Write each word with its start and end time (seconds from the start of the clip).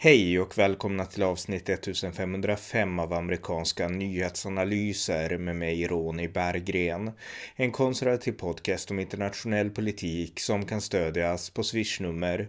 Hej 0.00 0.40
och 0.40 0.58
välkomna 0.58 1.04
till 1.04 1.22
avsnitt 1.22 1.68
1505 1.68 2.98
av 2.98 3.12
amerikanska 3.12 3.88
nyhetsanalyser 3.88 5.38
med 5.38 5.56
mig 5.56 5.86
Ronny 5.86 6.28
Berggren. 6.28 7.10
En 7.56 7.72
konservativ 7.72 8.32
podcast 8.32 8.90
om 8.90 8.98
internationell 8.98 9.70
politik 9.70 10.40
som 10.40 10.66
kan 10.66 10.80
stödjas 10.80 11.50
på 11.50 11.62
swishnummer 11.62 12.48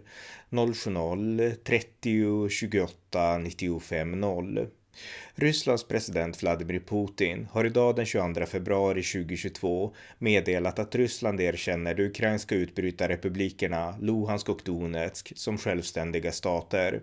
070-30 0.50 2.48
28 2.48 3.38
95 3.38 4.20
0. 4.20 4.66
Rysslands 5.34 5.88
president 5.88 6.42
Vladimir 6.42 6.80
Putin 6.80 7.48
har 7.52 7.64
idag 7.64 7.96
den 7.96 8.06
22 8.06 8.46
februari 8.46 9.02
2022 9.02 9.94
meddelat 10.18 10.78
att 10.78 10.94
Ryssland 10.94 11.40
erkänner 11.40 11.94
de 11.94 12.02
ukrainska 12.02 12.54
utbrytarrepublikerna 12.54 13.94
Luhansk 14.00 14.48
och 14.48 14.60
Donetsk 14.64 15.32
som 15.36 15.58
självständiga 15.58 16.32
stater. 16.32 17.00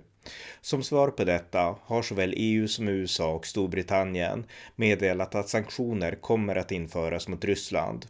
Som 0.61 0.83
svar 0.83 1.09
på 1.09 1.23
detta 1.23 1.75
har 1.83 2.01
såväl 2.01 2.33
EU 2.37 2.67
som 2.67 2.87
USA 2.87 3.33
och 3.33 3.47
Storbritannien 3.47 4.45
meddelat 4.75 5.35
att 5.35 5.49
sanktioner 5.49 6.15
kommer 6.15 6.55
att 6.55 6.71
införas 6.71 7.27
mot 7.27 7.45
Ryssland. 7.45 8.05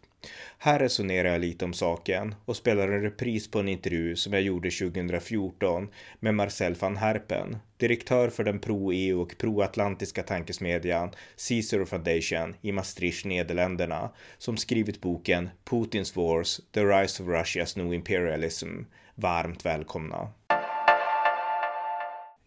Här 0.57 0.79
resonerar 0.79 1.29
jag 1.29 1.41
lite 1.41 1.65
om 1.65 1.73
saken 1.73 2.35
och 2.45 2.55
spelar 2.55 2.87
en 2.87 3.01
repris 3.01 3.51
på 3.51 3.59
en 3.59 3.67
intervju 3.67 4.15
som 4.15 4.33
jag 4.33 4.41
gjorde 4.41 4.69
2014 4.69 5.89
med 6.19 6.35
Marcel 6.35 6.75
van 6.75 6.97
Herpen, 6.97 7.57
direktör 7.77 8.29
för 8.29 8.43
den 8.43 8.59
pro-EU 8.59 9.21
och 9.21 9.37
pro-atlantiska 9.37 10.23
tankesmedjan 10.23 11.11
Cicero 11.35 11.85
Foundation 11.85 12.55
i 12.61 12.71
Maastricht, 12.71 13.25
Nederländerna, 13.25 14.09
som 14.37 14.57
skrivit 14.57 15.01
boken 15.01 15.49
Putins 15.63 16.15
Wars, 16.15 16.61
The 16.71 16.83
Rise 16.83 17.23
of 17.23 17.29
Russia's 17.29 17.77
New 17.77 17.93
Imperialism. 17.93 18.81
Varmt 19.15 19.65
välkomna! 19.65 20.31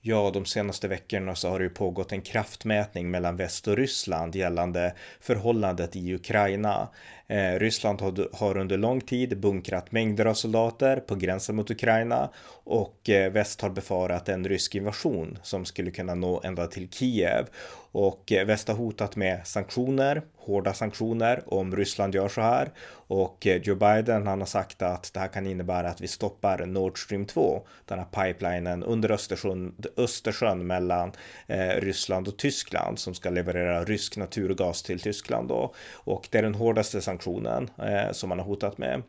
Ja, 0.02 0.30
de 0.34 0.44
senaste 0.44 0.88
veckorna 0.88 1.34
så 1.34 1.48
har 1.48 1.58
det 1.58 1.64
ju 1.64 1.70
pågått 1.70 2.12
en 2.12 2.22
kraftmätning 2.22 3.10
mellan 3.10 3.36
väst 3.36 3.68
och 3.68 3.76
Ryssland 3.76 4.36
gällande 4.36 4.94
förhållandet 5.20 5.96
i 5.96 6.14
Ukraina. 6.14 6.88
Eh, 7.26 7.58
Ryssland 7.58 8.00
har, 8.00 8.36
har, 8.36 8.56
under 8.56 8.78
lång 8.78 9.00
tid 9.00 9.40
bunkrat 9.40 9.92
mängder 9.92 10.26
av 10.26 10.34
soldater 10.34 10.96
på 10.96 11.14
gränsen 11.14 11.56
mot 11.56 11.70
Ukraina 11.70 12.30
och 12.64 13.10
eh, 13.10 13.32
väst 13.32 13.60
har 13.60 13.70
befarat 13.70 14.28
en 14.28 14.48
rysk 14.48 14.74
invasion 14.74 15.38
som 15.42 15.64
skulle 15.64 15.90
kunna 15.90 16.14
nå 16.14 16.40
ända 16.44 16.66
till 16.66 16.90
Kiev. 16.90 17.46
Och 17.92 18.32
eh, 18.32 18.46
väst 18.46 18.68
har 18.68 18.74
hotat 18.74 19.16
med 19.16 19.46
sanktioner, 19.46 20.22
hårda 20.36 20.74
sanktioner 20.74 21.42
om 21.46 21.76
Ryssland 21.76 22.14
gör 22.14 22.28
så 22.28 22.40
här. 22.40 22.70
Och 22.90 23.46
eh, 23.46 23.56
Joe 23.62 23.74
Biden 23.74 24.26
han 24.26 24.40
har 24.40 24.46
sagt 24.46 24.82
att 24.82 25.10
det 25.14 25.20
här 25.20 25.28
kan 25.28 25.46
innebära 25.46 25.88
att 25.88 26.00
vi 26.00 26.08
stoppar 26.08 26.66
Nord 26.66 27.04
Stream 27.04 27.26
2, 27.26 27.62
den 27.84 27.98
här 27.98 28.06
pipelinen 28.06 28.82
under 28.82 29.10
Östersjön, 29.10 29.74
Östersjön 29.96 30.66
mellan 30.66 31.12
eh, 31.46 31.68
Ryssland 31.68 32.28
och 32.28 32.36
Tyskland 32.36 32.98
som 32.98 33.14
ska 33.14 33.30
leverera 33.30 33.84
rysk 33.84 34.16
naturgas 34.16 34.82
till 34.82 35.00
Tyskland 35.00 35.48
då. 35.48 35.74
Och 35.92 36.28
det 36.30 36.38
är 36.38 36.42
den 36.42 36.54
hårdaste 36.54 37.00
sanktionen 37.00 37.70
eh, 37.78 38.12
som 38.12 38.28
man 38.28 38.38
har 38.38 38.46
hotat 38.46 38.78
med. 38.78 39.02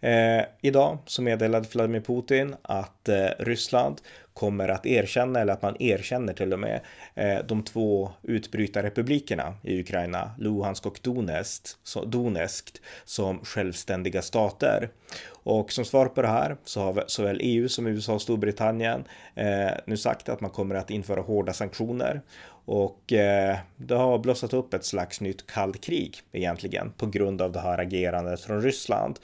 Eh, 0.00 0.44
idag 0.60 0.98
så 1.06 1.22
meddelade 1.22 1.68
Vladimir 1.72 2.00
Putin 2.00 2.56
att 2.62 3.08
eh, 3.08 3.26
Ryssland 3.38 4.00
kommer 4.34 4.68
att 4.68 4.86
erkänna, 4.86 5.40
eller 5.40 5.52
att 5.52 5.62
man 5.62 5.76
erkänner 5.82 6.32
till 6.32 6.52
och 6.52 6.58
med, 6.58 6.80
eh, 7.14 7.38
de 7.46 7.62
två 7.62 8.10
utbrytarrepublikerna 8.22 9.54
i 9.62 9.80
Ukraina, 9.80 10.30
Luhansk 10.38 10.86
och 10.86 10.98
Donetsk, 11.02 11.68
Donetsk 12.06 12.76
som 13.04 13.44
självständiga 13.44 14.22
stater. 14.22 14.88
Och 15.44 15.72
som 15.72 15.84
svar 15.84 16.06
på 16.06 16.22
det 16.22 16.28
här 16.28 16.56
så 16.64 16.80
har 16.80 17.04
såväl 17.06 17.38
EU 17.42 17.68
som 17.68 17.86
USA 17.86 18.14
och 18.14 18.22
Storbritannien 18.22 19.04
eh, 19.34 19.70
nu 19.86 19.96
sagt 19.96 20.28
att 20.28 20.40
man 20.40 20.50
kommer 20.50 20.74
att 20.74 20.90
införa 20.90 21.20
hårda 21.20 21.52
sanktioner. 21.52 22.22
Och 22.64 23.12
eh, 23.12 23.58
det 23.76 23.94
har 23.94 24.18
blossat 24.18 24.52
upp 24.54 24.74
ett 24.74 24.84
slags 24.84 25.20
nytt 25.20 25.46
kallt 25.46 25.80
krig 25.80 26.16
egentligen 26.32 26.92
på 26.96 27.06
grund 27.06 27.42
av 27.42 27.52
det 27.52 27.60
här 27.60 27.78
agerandet 27.78 28.40
från 28.40 28.62
Ryssland. 28.62 29.18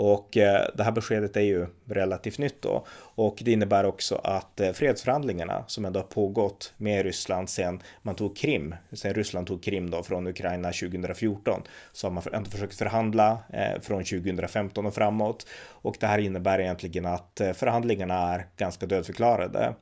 Och 0.00 0.36
eh, 0.36 0.66
det 0.74 0.84
här 0.84 0.92
beskedet 0.92 1.36
är 1.36 1.40
ju 1.40 1.66
relativt 1.88 2.38
nytt 2.38 2.62
då 2.62 2.86
och 3.14 3.38
det 3.40 3.52
innebär 3.52 3.84
också 3.84 4.20
att 4.24 4.60
eh, 4.60 4.72
fredsförhandlingarna 4.72 5.64
som 5.66 5.84
ändå 5.84 6.00
har 6.00 6.04
pågått 6.04 6.72
med 6.76 7.04
Ryssland 7.04 7.50
sedan 7.50 7.82
man 8.02 8.14
tog 8.14 8.36
Krim, 8.36 8.74
sedan 8.92 9.14
Ryssland 9.14 9.46
tog 9.46 9.62
Krim 9.62 9.90
då 9.90 10.02
från 10.02 10.26
Ukraina 10.26 10.68
2014, 10.68 11.62
så 11.92 12.06
har 12.06 12.12
man 12.12 12.22
ändå 12.32 12.50
försökt 12.50 12.78
förhandla 12.78 13.38
eh, 13.52 13.80
från 13.80 14.04
2015 14.04 14.86
och 14.86 14.94
framåt. 14.94 15.46
Och 15.66 15.96
det 16.00 16.06
här 16.06 16.18
innebär 16.18 16.60
egentligen 16.60 17.06
att 17.06 17.40
förhandlingarna 17.54 18.34
är 18.34 18.46
ganska 18.56 18.86
dödförklarade. 18.86 19.74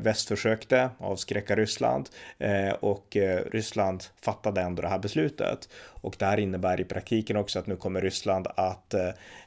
Väst 0.00 0.28
försökte 0.28 0.90
avskräcka 0.98 1.56
Ryssland 1.56 2.08
och 2.80 3.16
Ryssland 3.52 4.04
fattade 4.22 4.60
ändå 4.60 4.82
det 4.82 4.88
här 4.88 4.98
beslutet. 4.98 5.68
Och 6.00 6.16
det 6.18 6.24
här 6.26 6.40
innebär 6.40 6.80
i 6.80 6.84
praktiken 6.84 7.36
också 7.36 7.58
att 7.58 7.66
nu 7.66 7.76
kommer 7.76 8.00
Ryssland 8.00 8.46
att, 8.56 8.94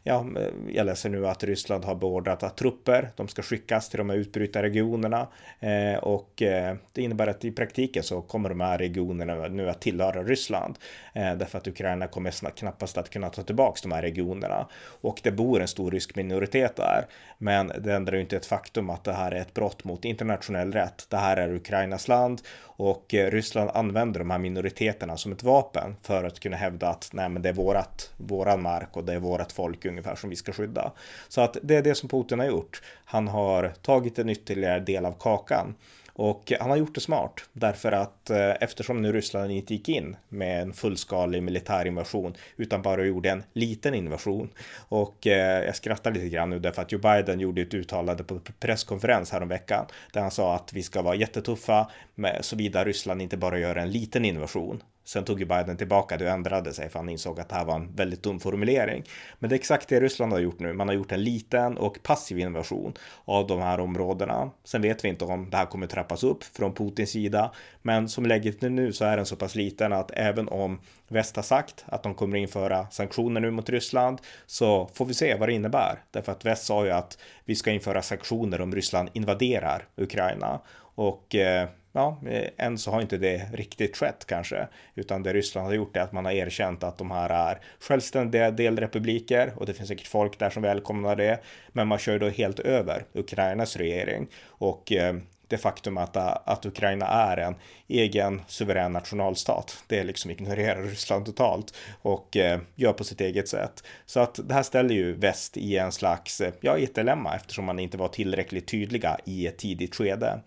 ja, 0.04 0.26
eh, 0.38 0.48
jag 0.68 0.86
läser 0.86 1.10
nu 1.10 1.28
att 1.28 1.44
Ryssland 1.44 1.86
har 1.86 1.96
beordrat 1.96 2.44
att 2.44 2.58
trupper, 2.58 3.12
de 3.16 3.28
ska 3.28 3.42
skickas 3.42 3.90
till 3.90 3.98
de 3.98 4.10
här 4.10 4.18
utbrytarregionerna 4.18 5.28
eh, 5.60 6.00
och 6.00 6.42
eh, 6.42 6.76
det 6.94 7.02
innebär 7.02 7.28
att 7.28 7.46
i 7.46 7.52
praktiken 7.52 8.04
så 8.04 8.22
kommer 8.22 8.50
de 8.50 8.62
här 8.62 8.78
regionerna 8.78 9.48
nu 9.48 9.70
att 9.70 9.82
tillhöra 9.82 10.24
Ryssland 10.24 10.78
eh, 11.14 11.34
därför 11.36 11.58
att 11.58 11.68
Ukraina 11.68 12.08
kommer 12.08 12.32
snabbt, 12.32 12.60
knappast 12.60 12.98
att 12.98 13.10
kunna 13.10 13.30
ta 13.30 13.44
tillbaka 13.44 13.80
de 13.84 13.92
här 13.92 14.02
regionerna 14.02 14.68
och 15.02 15.20
det 15.24 15.32
bor 15.32 15.62
en 15.62 15.68
stor 15.68 15.92
rysk 15.92 16.16
minoritet 16.16 16.76
där. 16.76 17.06
Men 17.38 17.72
det 17.80 17.94
ändrar 17.94 18.16
ju 18.16 18.22
inte 18.22 18.36
ett 18.36 18.46
faktum 18.46 18.90
att 18.90 19.04
det 19.04 19.14
här 19.14 19.32
är 19.32 19.42
ett 19.42 19.54
brott 19.54 19.84
mot 19.84 20.06
internationell 20.06 20.72
rätt. 20.72 21.06
Det 21.10 21.18
här 21.18 21.38
är 21.38 21.54
Ukrainas 21.54 22.08
land 22.08 22.42
och 22.82 23.14
eh, 23.14 23.32
Ryssland 23.32 23.70
använder 23.74 24.20
de 24.20 24.32
här 24.32 24.40
minoriteterna 24.40 25.18
som 25.18 25.32
ett 25.32 25.44
vapen 25.44 25.96
för 26.02 26.24
att 26.24 26.40
kunna 26.40 26.58
hävda 26.58 26.90
att 26.90 27.10
nej, 27.14 27.30
men 27.30 27.42
det 27.42 27.50
är 27.50 27.54
vårat, 27.54 28.12
våran 28.18 28.62
mark 28.62 28.98
och 28.98 29.04
det 29.04 29.14
är 29.14 29.20
vårat 29.20 29.52
folk 29.52 29.86
ungefär 29.86 30.16
som 30.16 30.30
vi 30.30 30.36
ska 30.36 30.52
skydda. 30.52 30.92
Så 31.28 31.42
att 31.42 31.58
det 31.62 31.76
är 31.76 31.82
det 31.82 31.96
som 31.96 32.10
Putin 32.10 32.40
har 32.40 32.46
gjort. 32.46 32.82
Han 33.06 33.28
har 33.28 33.74
tagit 33.82 34.20
en 34.20 34.30
ytterligare 34.30 34.80
del 34.80 35.06
av 35.06 35.16
kakan. 35.20 35.76
Och 36.14 36.52
han 36.60 36.70
har 36.70 36.78
gjort 36.78 36.96
det 36.96 37.02
smart 37.02 37.50
därför 37.54 37.92
att 37.92 38.30
eh, 38.30 38.52
eftersom 38.60 39.02
nu 39.02 39.12
Ryssland 39.12 39.52
inte 39.52 39.74
gick 39.74 39.90
in 39.90 40.16
med 40.30 40.62
en 40.62 40.74
fullskalig 40.74 41.44
militär 41.44 41.86
invasion 41.86 42.34
utan 42.58 42.82
bara 42.82 43.06
gjorde 43.06 43.30
en 43.30 43.44
liten 43.54 43.94
invasion. 43.94 44.50
Och 44.90 45.28
eh, 45.28 45.66
jag 45.66 45.76
skrattar 45.76 46.12
lite 46.12 46.30
grann 46.30 46.50
nu 46.50 46.60
därför 46.60 46.82
att 46.82 46.92
Joe 46.92 47.00
Biden 47.00 47.40
gjorde 47.40 47.62
ett 47.62 47.74
uttalande 47.74 48.24
på 48.24 48.40
presskonferens 48.60 49.32
häromveckan 49.32 49.86
där 50.14 50.22
han 50.22 50.32
sa 50.32 50.56
att 50.56 50.74
vi 50.74 50.84
ska 50.84 51.02
vara 51.02 51.16
jättetuffa 51.16 51.92
med, 52.16 52.38
såvida 52.42 52.84
Ryssland 52.84 53.22
inte 53.22 53.38
bara 53.38 53.60
gör 53.60 53.76
en 53.76 53.92
liten 53.92 54.26
invasion. 54.26 54.84
Sen 55.12 55.26
tog 55.26 55.40
ju 55.40 55.46
Biden 55.46 55.78
tillbaka 55.78 56.18
det 56.18 56.26
och 56.26 56.32
ändrade 56.32 56.74
sig 56.74 56.90
för 56.90 57.00
han 57.00 57.10
insåg 57.10 57.40
att 57.40 57.50
det 57.50 57.56
här 57.56 57.66
var 57.66 57.76
en 57.76 57.96
väldigt 57.96 58.24
dum 58.24 58.40
formulering. 58.40 59.04
Men 59.40 59.50
det 59.50 59.54
är 59.54 59.58
exakt 59.58 59.88
det 59.88 60.00
Ryssland 60.00 60.32
har 60.32 60.40
gjort 60.40 60.60
nu. 60.60 60.74
Man 60.74 60.88
har 60.88 60.96
gjort 60.96 61.12
en 61.12 61.24
liten 61.24 61.78
och 61.78 62.04
passiv 62.04 62.40
invasion 62.40 62.94
av 63.26 63.48
de 63.48 63.62
här 63.62 63.80
områdena. 63.80 64.52
Sen 64.64 64.82
vet 64.82 65.06
vi 65.06 65.10
inte 65.10 65.26
om 65.26 65.50
det 65.50 65.58
här 65.58 65.66
kommer 65.66 65.88
trappas 65.88 66.24
upp 66.24 66.44
från 66.44 66.74
Putins 66.74 67.10
sida. 67.10 67.52
Men 67.82 68.10
som 68.10 68.26
läget 68.26 68.64
är 68.64 68.70
nu 68.70 68.94
så 68.94 69.06
är 69.06 69.18
den 69.18 69.26
så 69.26 69.36
pass 69.36 69.56
liten 69.56 69.94
att 69.94 70.12
även 70.12 70.48
om 70.48 70.80
väst 71.08 71.36
har 71.36 71.44
sagt 71.44 71.86
att 71.86 72.04
de 72.04 72.16
kommer 72.16 72.38
införa 72.38 72.88
sanktioner 72.92 73.42
nu 73.42 73.52
mot 73.52 73.70
Ryssland 73.70 74.22
så 74.46 74.90
får 74.94 75.06
vi 75.06 75.14
se 75.14 75.36
vad 75.36 75.50
det 75.50 75.54
innebär. 75.54 76.00
Därför 76.12 76.32
att 76.32 76.46
väst 76.46 76.66
sa 76.66 76.86
ju 76.86 76.92
att 76.92 77.18
vi 77.46 77.56
ska 77.56 77.72
införa 77.72 78.02
sanktioner 78.02 78.62
om 78.62 78.76
Ryssland 78.76 79.10
invaderar 79.14 79.88
Ukraina. 79.98 80.60
Och 80.96 81.36
eh, 81.36 81.70
ja, 81.92 82.22
eh, 82.28 82.50
än 82.58 82.78
så 82.78 82.92
har 82.92 83.02
inte 83.02 83.18
det 83.18 83.50
riktigt 83.54 83.98
skett 83.98 84.26
kanske, 84.28 84.68
utan 84.96 85.24
det 85.24 85.34
Ryssland 85.34 85.68
har 85.68 85.74
gjort 85.74 85.98
är 85.98 86.02
att 86.02 86.12
man 86.12 86.26
har 86.26 86.32
erkänt 86.32 86.84
att 86.84 86.98
de 86.98 87.12
här 87.12 87.30
är 87.30 87.60
självständiga 87.80 88.52
delrepubliker 88.52 89.54
och 89.56 89.66
det 89.66 89.74
finns 89.74 89.90
säkert 89.90 90.08
folk 90.08 90.40
där 90.40 90.50
som 90.50 90.64
välkomnar 90.64 91.16
det, 91.16 91.40
men 91.68 91.88
man 91.88 91.98
kör 91.98 92.20
då 92.20 92.30
helt 92.30 92.60
över 92.60 93.06
Ukrainas 93.14 93.76
regering. 93.76 94.28
Och 94.46 94.92
eh, 94.92 95.16
det 95.52 95.58
faktum 95.58 95.98
att, 95.98 96.16
äh, 96.16 96.38
att 96.46 96.66
Ukraina 96.66 97.08
är 97.08 97.38
en 97.38 97.56
egen 97.88 98.42
suverän 98.48 98.94
nationalstat. 98.94 99.84
Det 99.88 100.04
liksom 100.04 100.32
ignorerar 100.32 100.84
Ryssland 100.84 101.26
totalt 101.26 101.74
och 102.02 102.38
eh, 102.38 102.60
gör 102.76 102.94
på 102.94 103.04
sitt 103.04 103.22
eget 103.22 103.48
sätt. 103.48 103.84
Så 104.06 104.20
att 104.20 104.40
det 104.48 104.54
här 104.54 104.64
ställer 104.64 104.96
ju 104.96 105.14
väst 105.14 105.58
i 105.58 105.78
en 105.78 105.92
slags, 105.92 106.42
äh, 106.42 106.54
ja, 106.62 106.78
i 106.78 106.84
ett 106.84 106.96
dilemma 106.96 107.36
eftersom 107.36 107.66
man 107.66 107.80
inte 107.80 107.98
var 107.98 108.08
tillräckligt 108.08 108.68
tydliga 108.68 109.18
i 109.26 109.48
ett 109.48 109.58
tidigt 109.58 109.96
skede. 109.96 110.40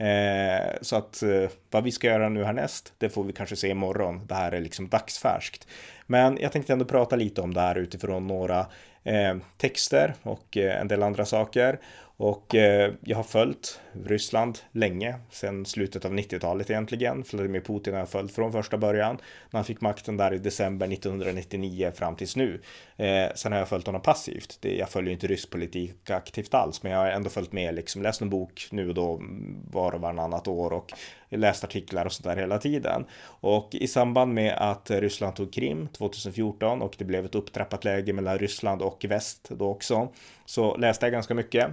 Eh, 0.00 0.72
så 0.80 0.96
att 0.96 1.22
eh, 1.22 1.50
vad 1.70 1.84
vi 1.84 1.90
ska 1.90 2.06
göra 2.06 2.28
nu 2.28 2.44
härnäst, 2.44 2.92
det 2.98 3.08
får 3.08 3.24
vi 3.24 3.32
kanske 3.32 3.56
se 3.56 3.68
imorgon. 3.68 4.26
Det 4.26 4.34
här 4.34 4.52
är 4.52 4.60
liksom 4.60 4.88
dagsfärskt. 4.88 5.66
Men 6.06 6.38
jag 6.40 6.52
tänkte 6.52 6.72
ändå 6.72 6.84
prata 6.84 7.16
lite 7.16 7.40
om 7.40 7.54
det 7.54 7.60
här 7.60 7.78
utifrån 7.78 8.26
några 8.26 8.66
eh, 9.04 9.36
texter 9.56 10.14
och 10.22 10.56
eh, 10.56 10.80
en 10.80 10.88
del 10.88 11.02
andra 11.02 11.24
saker. 11.24 11.80
Och 12.22 12.54
eh, 12.54 12.92
jag 13.00 13.16
har 13.16 13.22
följt 13.22 13.80
Ryssland 14.04 14.58
länge, 14.72 15.14
sedan 15.30 15.66
slutet 15.66 16.04
av 16.04 16.14
90-talet 16.14 16.70
egentligen. 16.70 17.24
Vladimir 17.32 17.60
Putin 17.60 17.92
har 17.92 18.00
jag 18.00 18.08
följt 18.08 18.34
från 18.34 18.52
första 18.52 18.78
början, 18.78 19.18
när 19.50 19.58
han 19.58 19.64
fick 19.64 19.80
makten 19.80 20.16
där 20.16 20.34
i 20.34 20.38
december 20.38 20.92
1999 20.92 21.92
fram 21.94 22.16
tills 22.16 22.36
nu. 22.36 22.60
Eh, 22.96 23.28
sen 23.34 23.52
har 23.52 23.58
jag 23.58 23.68
följt 23.68 23.86
honom 23.86 24.02
passivt. 24.02 24.58
Det, 24.60 24.76
jag 24.76 24.88
följer 24.88 25.12
inte 25.12 25.26
rysk 25.26 25.50
politik 25.50 26.10
aktivt 26.10 26.54
alls, 26.54 26.82
men 26.82 26.92
jag 26.92 26.98
har 26.98 27.06
ändå 27.06 27.30
följt 27.30 27.52
med, 27.52 27.74
liksom 27.74 28.02
läst 28.02 28.20
en 28.20 28.30
bok 28.30 28.68
nu 28.70 28.88
och 28.88 28.94
då 28.94 29.22
var 29.70 29.94
och 29.94 30.00
varannat 30.00 30.48
år 30.48 30.72
och 30.72 30.92
läst 31.28 31.64
artiklar 31.64 32.06
och 32.06 32.12
sådär 32.12 32.36
hela 32.36 32.58
tiden. 32.58 33.04
Och 33.22 33.74
i 33.74 33.88
samband 33.88 34.34
med 34.34 34.54
att 34.58 34.90
Ryssland 34.90 35.36
tog 35.36 35.52
Krim 35.52 35.88
2014 35.88 36.82
och 36.82 36.94
det 36.98 37.04
blev 37.04 37.24
ett 37.24 37.34
upptrappat 37.34 37.84
läge 37.84 38.12
mellan 38.12 38.38
Ryssland 38.38 38.82
och 38.82 39.04
väst 39.08 39.48
då 39.50 39.70
också, 39.70 40.08
så 40.44 40.76
läste 40.76 41.06
jag 41.06 41.12
ganska 41.12 41.34
mycket. 41.34 41.70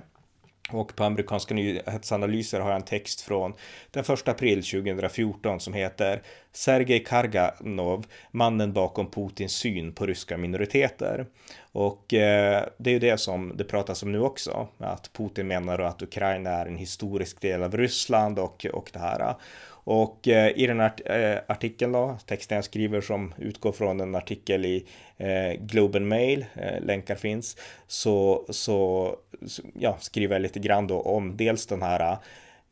Och 0.72 0.96
på 0.96 1.04
amerikanska 1.04 1.54
nyhetsanalyser 1.54 2.60
har 2.60 2.70
jag 2.70 2.76
en 2.76 2.86
text 2.86 3.22
från 3.22 3.54
den 3.92 4.04
1 4.04 4.28
april 4.28 4.64
2014 4.64 5.60
som 5.60 5.74
heter 5.74 6.22
Sergej 6.52 7.04
Karganov, 7.04 8.06
mannen 8.32 8.74
bakom 8.74 9.12
Putins 9.12 9.52
syn 9.52 9.94
på 9.94 10.06
ryska 10.06 10.38
minoriteter. 10.38 11.26
Och 11.72 12.14
eh, 12.14 12.66
det 12.78 12.90
är 12.90 12.94
ju 12.94 13.00
det 13.00 13.18
som 13.18 13.58
det 13.58 13.64
pratas 13.64 14.04
om 14.04 14.12
nu 14.12 14.20
också, 14.20 14.68
att 14.78 15.14
Putin 15.14 15.48
menar 15.48 15.80
att 15.80 16.02
Ukraina 16.02 16.50
är 16.50 16.66
en 16.66 16.78
historisk 16.78 17.42
del 17.42 17.64
av 17.64 17.78
Ryssland 17.78 18.40
och, 18.40 18.66
och 18.74 18.90
det 18.94 19.00
här. 19.00 19.36
Och 19.90 20.28
eh, 20.28 20.52
i 20.56 20.68
den 20.68 20.80
här 20.80 20.94
eh, 21.06 21.40
artikeln 21.48 21.92
då, 21.92 22.18
texten 22.26 22.56
jag 22.56 22.66
skriver 22.66 23.02
som 23.02 23.34
utgår 23.38 23.72
från 23.72 24.02
en 24.02 24.16
artikel 24.16 24.66
i 24.66 24.86
eh, 25.18 25.62
Globen 25.62 26.08
Mail, 26.08 26.46
eh, 26.56 26.82
länkar 26.82 27.16
finns, 27.16 27.58
så, 27.88 28.46
så 28.50 29.16
ja, 29.74 29.98
skriver 30.00 30.36
jag 30.36 30.42
lite 30.42 30.60
grann 30.60 30.88
då 30.88 31.02
om 31.02 31.38
dels 31.38 31.66
den 31.66 31.82
här 31.82 32.12
eh, 32.12 32.18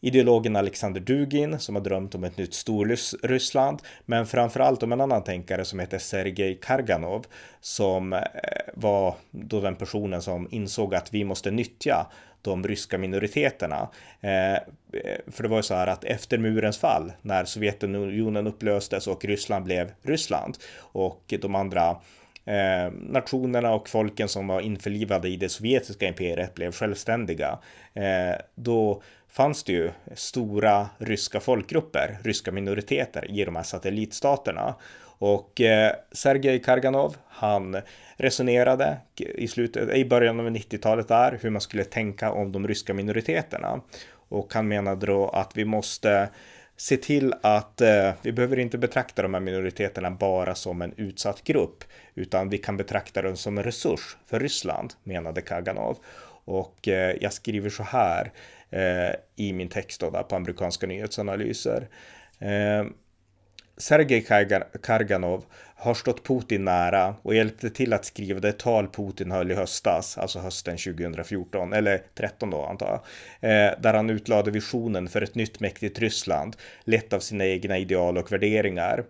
ideologen 0.02 0.56
Alexander 0.56 1.02
Dugin 1.02 1.60
som 1.60 1.76
har 1.76 1.82
drömt 1.82 2.16
om 2.16 2.24
ett 2.24 2.38
nytt 2.38 2.54
Storryssland, 2.54 3.82
men 4.06 4.26
framförallt 4.26 4.84
om 4.84 4.92
en 4.92 5.02
annan 5.02 5.24
tänkare 5.24 5.66
som 5.66 5.80
heter 5.80 5.98
Sergej 5.98 6.60
Karganov 6.62 7.26
som 7.62 8.14
eh, 8.14 8.20
var 8.74 9.16
då 9.32 9.62
den 9.62 9.76
personen 9.76 10.22
som 10.22 10.48
insåg 10.52 10.96
att 10.96 11.14
vi 11.14 11.24
måste 11.24 11.52
nyttja 11.52 12.08
de 12.46 12.64
ryska 12.64 12.98
minoriteterna. 12.98 13.90
Eh, 14.22 14.60
för 15.28 15.44
det 15.44 15.50
var 15.50 15.58
ju 15.58 15.64
så 15.64 15.74
här 15.74 15.88
att 15.88 16.04
efter 16.04 16.38
murens 16.38 16.78
fall, 16.78 17.12
när 17.22 17.46
Sovjetunionen 17.46 18.48
upplöstes 18.48 19.08
och 19.08 19.26
Ryssland 19.26 19.66
blev 19.66 19.92
Ryssland 20.02 20.58
och 20.80 21.34
de 21.42 21.56
andra 21.56 21.90
eh, 22.46 22.92
nationerna 22.92 23.74
och 23.74 23.90
folken 23.90 24.28
som 24.28 24.48
var 24.48 24.62
införlivade 24.62 25.30
i 25.30 25.38
det 25.38 25.50
sovjetiska 25.50 26.08
imperiet 26.08 26.54
blev 26.54 26.72
självständiga, 26.72 27.60
eh, 27.94 28.36
då 28.56 29.02
fanns 29.30 29.64
det 29.64 29.74
ju 29.74 29.92
stora 30.14 30.90
ryska 30.98 31.40
folkgrupper, 31.40 32.18
ryska 32.24 32.52
minoriteter 32.52 33.32
i 33.32 33.46
de 33.46 33.56
här 33.56 33.64
satellitstaterna. 33.64 34.76
Och 35.18 35.62
eh, 35.62 35.96
Sergej 36.12 36.62
Karganov, 36.62 37.16
han 37.28 37.82
resonerade 38.18 38.98
i, 39.16 39.48
slutet, 39.48 39.96
i 39.96 40.06
början 40.06 40.40
av 40.40 40.50
90-talet 40.50 41.08
där 41.08 41.40
hur 41.42 41.50
man 41.50 41.62
skulle 41.62 41.84
tänka 41.84 42.32
om 42.32 42.52
de 42.52 42.68
ryska 42.68 42.94
minoriteterna. 42.94 43.82
Och 44.30 44.54
han 44.54 44.68
menade 44.68 45.06
då 45.06 45.30
att 45.30 45.58
vi 45.58 45.66
måste 45.66 46.30
se 46.78 46.98
till 46.98 47.34
att 47.42 47.82
eh, 47.82 48.14
vi 48.22 48.32
behöver 48.32 48.60
inte 48.60 48.78
betrakta 48.78 49.22
de 49.22 49.34
här 49.34 49.42
minoriteterna 49.42 50.12
bara 50.12 50.56
som 50.56 50.82
en 50.82 50.94
utsatt 50.98 51.44
grupp, 51.44 51.84
utan 52.16 52.50
vi 52.50 52.58
kan 52.58 52.78
betrakta 52.78 53.22
dem 53.22 53.38
som 53.38 53.58
en 53.58 53.64
resurs 53.64 54.18
för 54.26 54.40
Ryssland, 54.40 54.94
menade 55.04 55.42
Kaganov. 55.42 55.98
Och 56.46 56.88
eh, 56.88 57.16
jag 57.22 57.34
skriver 57.34 57.70
så 57.70 57.84
här 57.84 58.32
eh, 58.70 59.16
i 59.36 59.54
min 59.54 59.70
text 59.70 60.02
då, 60.02 60.10
där 60.10 60.24
på 60.24 60.36
amerikanska 60.36 60.88
nyhetsanalyser. 60.88 61.88
Eh, 62.40 62.86
Sergej 63.78 64.26
Karganov 64.82 65.46
har 65.76 65.94
stått 65.94 66.28
Putin 66.28 66.66
nära 66.66 67.16
och 67.22 67.36
hjälpte 67.36 67.70
till 67.70 67.94
att 67.94 68.06
skriva 68.06 68.40
det 68.40 68.52
tal 68.52 68.88
Putin 68.88 69.32
höll 69.32 69.52
i 69.52 69.56
höstas, 69.56 70.18
alltså 70.18 70.40
hösten 70.40 70.78
2014, 70.78 71.74
eller 71.74 72.02
13 72.16 72.50
då 72.50 72.66
antar 72.66 72.88
jag, 73.40 73.52
eh, 73.52 73.74
där 73.80 73.94
han 73.94 74.10
utlade 74.10 74.52
visionen 74.52 75.08
för 75.08 75.22
ett 75.22 75.36
nytt 75.36 75.60
mäktigt 75.60 76.00
Ryssland, 76.00 76.56
lett 76.84 77.14
av 77.14 77.20
sina 77.20 77.46
egna 77.46 77.78
ideal 77.78 78.18
och 78.18 78.32
värderingar. 78.32 79.04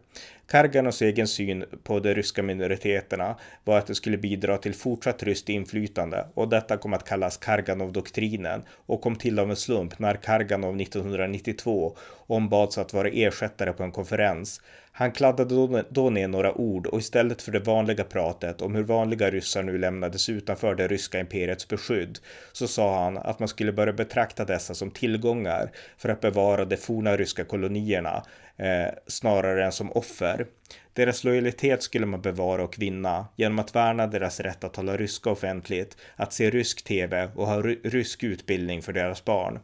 Karganovs 0.47 1.01
egen 1.01 1.27
syn 1.27 1.65
på 1.83 2.00
de 2.00 2.13
ryska 2.13 2.44
minoriteterna 2.44 3.35
var 3.63 3.77
att 3.77 3.88
det 3.88 3.95
skulle 3.95 4.18
bidra 4.18 4.57
till 4.57 4.73
fortsatt 4.73 5.23
ryskt 5.23 5.50
inflytande 5.50 6.25
och 6.33 6.50
detta 6.50 6.77
kom 6.77 6.94
att 6.94 7.07
kallas 7.07 7.38
Karganov-doktrinen 7.38 8.61
och 8.85 9.01
kom 9.01 9.15
till 9.15 9.39
av 9.39 9.50
en 9.50 9.56
slump 9.56 10.00
när 10.00 10.15
Karganov 10.15 10.81
1992 10.81 11.97
ombads 12.27 12.77
att 12.77 12.94
vara 12.94 13.09
ersättare 13.09 13.73
på 13.73 13.83
en 13.83 13.91
konferens. 13.91 14.61
Han 14.97 15.12
kladdade 15.12 15.83
då 15.89 16.09
ner 16.09 16.27
några 16.27 16.53
ord 16.53 16.88
och 16.88 17.00
istället 17.00 17.42
för 17.42 17.51
det 17.51 17.59
vanliga 17.59 18.03
pratet 18.03 18.62
om 18.62 18.75
hur 18.75 18.83
vanliga 18.83 19.31
ryssar 19.31 19.63
nu 19.63 19.77
lämnades 19.77 20.30
utanför 20.30 20.75
det 20.75 20.88
ryska 20.88 21.19
imperiets 21.19 21.68
beskydd 21.68 22.19
så 22.51 22.68
sa 22.68 23.03
han 23.03 23.18
att 23.18 23.39
man 23.39 23.47
skulle 23.47 23.71
börja 23.71 23.94
betrakta 23.94 24.45
dessa 24.45 24.74
som 24.74 24.92
tillgångar 24.92 25.71
för 25.97 26.09
att 26.09 26.21
bevara 26.21 26.65
de 26.65 26.77
forna 26.77 27.18
ryska 27.18 27.44
kolonierna 27.44 28.24
eh, 28.57 28.94
snarare 29.07 29.65
än 29.65 29.71
som 29.71 29.92
offer. 29.92 30.45
Deras 30.94 31.24
lojalitet 31.24 31.83
skulle 31.83 32.06
man 32.06 32.21
bevara 32.21 32.63
och 32.63 32.80
vinna 32.80 33.27
genom 33.36 33.59
att 33.59 33.75
värna 33.75 34.07
deras 34.07 34.39
rätt 34.39 34.63
att 34.63 34.74
tala 34.74 34.97
ryska 34.97 35.30
offentligt, 35.30 35.97
att 36.15 36.33
se 36.33 36.50
rysk 36.50 36.83
tv 36.83 37.30
och 37.36 37.47
ha 37.47 37.62
rysk 37.62 38.24
utbildning 38.24 38.81
för 38.81 38.94
deras 38.94 39.25
barn. 39.25 39.59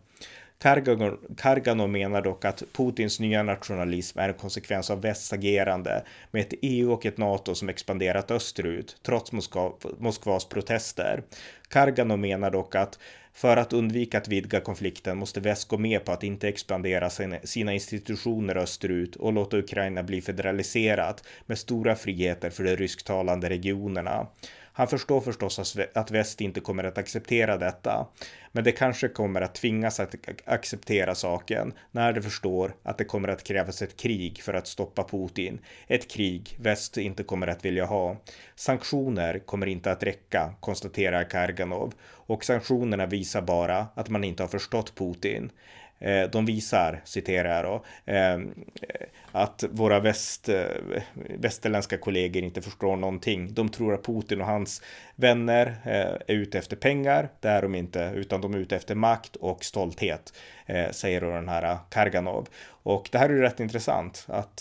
Karganov 0.61 1.89
menar 1.89 2.21
dock 2.21 2.45
att 2.45 2.63
Putins 2.73 3.19
nya 3.19 3.43
nationalism 3.43 4.19
är 4.19 4.29
en 4.29 4.35
konsekvens 4.35 4.89
av 4.89 5.01
västs 5.01 5.33
agerande 5.33 6.03
med 6.31 6.41
ett 6.41 6.53
EU 6.61 6.91
och 6.91 7.05
ett 7.05 7.17
NATO 7.17 7.55
som 7.55 7.69
expanderat 7.69 8.31
österut, 8.31 8.97
trots 9.03 9.31
Moskva, 9.31 9.71
Moskvas 9.99 10.45
protester. 10.45 11.23
Karganov 11.69 12.19
menar 12.19 12.51
dock 12.51 12.75
att 12.75 12.99
för 13.33 13.57
att 13.57 13.73
undvika 13.73 14.17
att 14.17 14.27
vidga 14.27 14.59
konflikten 14.59 15.17
måste 15.17 15.39
väst 15.39 15.67
gå 15.67 15.77
med 15.77 16.05
på 16.05 16.11
att 16.11 16.23
inte 16.23 16.47
expandera 16.47 17.09
sina 17.43 17.73
institutioner 17.73 18.57
österut 18.57 19.15
och 19.15 19.33
låta 19.33 19.57
Ukraina 19.57 20.03
bli 20.03 20.21
federaliserat 20.21 21.23
med 21.45 21.57
stora 21.57 21.95
friheter 21.95 22.49
för 22.49 22.63
de 22.63 22.75
rysktalande 22.75 23.49
regionerna. 23.49 24.27
Han 24.73 24.87
förstår 24.87 25.21
förstås 25.21 25.77
att 25.93 26.11
väst 26.11 26.41
inte 26.41 26.59
kommer 26.59 26.83
att 26.83 26.97
acceptera 26.97 27.57
detta, 27.57 28.07
men 28.51 28.63
det 28.63 28.71
kanske 28.71 29.07
kommer 29.07 29.41
att 29.41 29.55
tvingas 29.55 29.99
att 29.99 30.15
acceptera 30.45 31.15
saken 31.15 31.73
när 31.91 32.13
de 32.13 32.21
förstår 32.21 32.75
att 32.83 32.97
det 32.97 33.05
kommer 33.05 33.27
att 33.27 33.43
krävas 33.43 33.81
ett 33.81 33.97
krig 33.97 34.41
för 34.41 34.53
att 34.53 34.67
stoppa 34.67 35.03
Putin. 35.03 35.59
Ett 35.87 36.11
krig 36.11 36.57
väst 36.59 36.97
inte 36.97 37.23
kommer 37.23 37.47
att 37.47 37.65
vilja 37.65 37.85
ha. 37.85 38.17
Sanktioner 38.55 39.39
kommer 39.39 39.67
inte 39.67 39.91
att 39.91 40.03
räcka, 40.03 40.53
konstaterar 40.59 41.23
Karganov, 41.23 41.93
och 42.03 42.45
sanktionerna 42.45 43.05
visar 43.05 43.41
bara 43.41 43.87
att 43.95 44.09
man 44.09 44.23
inte 44.23 44.43
har 44.43 44.47
förstått 44.47 44.95
Putin. 44.95 45.51
Eh, 46.01 46.29
de 46.29 46.45
visar, 46.45 47.01
citerar 47.03 47.55
jag 47.55 47.65
då, 47.65 47.83
eh, 48.13 48.39
att 49.31 49.63
våra 49.71 49.99
väst, 49.99 50.49
eh, 50.49 50.65
västerländska 51.39 51.97
kollegor 51.97 52.43
inte 52.43 52.61
förstår 52.61 52.95
någonting. 52.95 53.53
De 53.53 53.69
tror 53.69 53.93
att 53.93 54.05
Putin 54.05 54.41
och 54.41 54.47
hans 54.47 54.81
vänner 55.15 55.75
är 55.83 56.23
ute 56.27 56.57
efter 56.57 56.75
pengar, 56.75 57.29
det 57.39 57.49
är 57.49 57.61
de 57.61 57.75
inte, 57.75 58.11
utan 58.15 58.41
de 58.41 58.53
är 58.53 58.57
ute 58.57 58.75
efter 58.75 58.95
makt 58.95 59.35
och 59.35 59.63
stolthet, 59.63 60.33
säger 60.91 61.21
då 61.21 61.29
den 61.29 61.49
här 61.49 61.77
Karganov. 61.89 62.47
Och 62.83 63.09
det 63.11 63.17
här 63.17 63.29
är 63.29 63.33
ju 63.33 63.41
rätt 63.41 63.59
intressant, 63.59 64.25
att, 64.27 64.59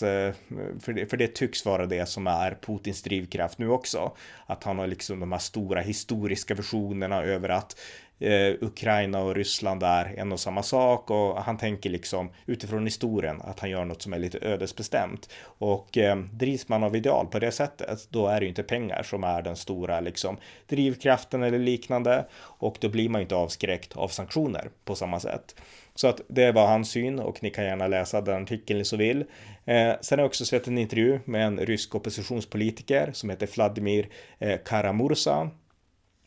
för, 0.81 0.93
det, 0.93 1.05
för 1.05 1.17
det 1.17 1.35
tycks 1.35 1.65
vara 1.65 1.85
det 1.85 2.05
som 2.05 2.27
är 2.27 2.57
Putins 2.61 3.03
drivkraft 3.03 3.57
nu 3.57 3.69
också. 3.69 4.11
Att 4.45 4.63
han 4.63 4.79
har 4.79 4.87
liksom 4.87 5.19
de 5.19 5.31
här 5.31 5.39
stora 5.39 5.81
historiska 5.81 6.53
visionerna 6.53 7.23
över 7.23 7.49
att 7.49 7.75
eh, 8.21 8.53
Ukraina 8.61 9.19
och 9.19 9.35
Ryssland 9.35 9.83
är 9.83 10.13
en 10.17 10.31
och 10.31 10.39
samma 10.39 10.63
sak 10.63 11.11
och 11.11 11.43
han 11.43 11.57
tänker 11.57 11.89
liksom 11.89 12.29
utifrån 12.45 12.85
historien 12.85 13.41
att 13.41 13.59
han 13.59 13.69
gör 13.69 13.85
något 13.85 14.01
som 14.01 14.13
är 14.13 14.19
lite 14.19 14.39
ödesbestämt. 14.41 15.29
Och 15.43 15.97
eh, 15.97 16.17
drivs 16.17 16.67
man 16.69 16.83
av 16.83 16.95
ideal 16.95 17.27
på 17.27 17.39
det 17.39 17.51
sättet, 17.51 18.07
då 18.09 18.27
är 18.27 18.39
det 18.39 18.45
ju 18.45 18.49
inte 18.49 18.63
pengar 18.63 19.03
som 19.03 19.23
är 19.23 19.41
den 19.41 19.55
stora 19.55 19.99
liksom 19.99 20.37
drivkraften 20.67 21.43
eller 21.43 21.59
liknande 21.59 22.25
och 22.41 22.77
då 22.79 22.89
blir 22.89 23.09
man 23.09 23.21
inte 23.21 23.35
avskräckt 23.35 23.97
av 23.97 24.07
sanktioner 24.07 24.69
på 24.85 24.95
samma 24.95 25.19
sätt. 25.19 25.55
Så 25.95 26.07
att 26.07 26.21
det 26.27 26.51
var 26.51 26.67
hans 26.67 26.89
syn 26.89 27.19
och 27.19 27.43
ni 27.43 27.49
kan 27.49 27.65
gärna 27.65 27.87
läsa 27.87 28.21
den 28.21 28.43
artikeln 28.43 28.79
ni 28.79 28.85
så 28.85 28.97
vill. 28.97 29.19
Eh, 29.65 29.93
sen 30.01 30.19
har 30.19 30.23
jag 30.23 30.25
också 30.25 30.45
sett 30.45 30.67
en 30.67 30.77
intervju 30.77 31.19
med 31.25 31.47
en 31.47 31.59
rysk 31.59 31.95
oppositionspolitiker 31.95 33.11
som 33.13 33.29
heter 33.29 33.49
Vladimir 33.55 34.09
eh, 34.39 34.59
Karamursa 34.65 35.49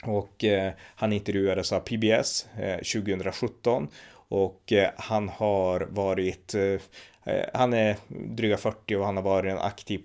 och 0.02 0.44
eh, 0.44 0.72
han 0.96 1.12
intervjuades 1.12 1.72
av 1.72 1.80
PBS 1.80 2.46
eh, 2.58 2.76
2017 2.76 3.88
och 4.28 4.72
eh, 4.72 4.90
han 4.96 5.28
har 5.28 5.80
varit 5.80 6.54
eh, 6.54 6.80
eh, 7.34 7.46
han 7.54 7.72
är 7.72 7.96
dryga 8.08 8.56
40 8.56 8.96
och 8.96 9.04
han 9.04 9.16
har 9.16 9.22
varit 9.22 9.52
en 9.52 9.58
aktiv 9.58 9.98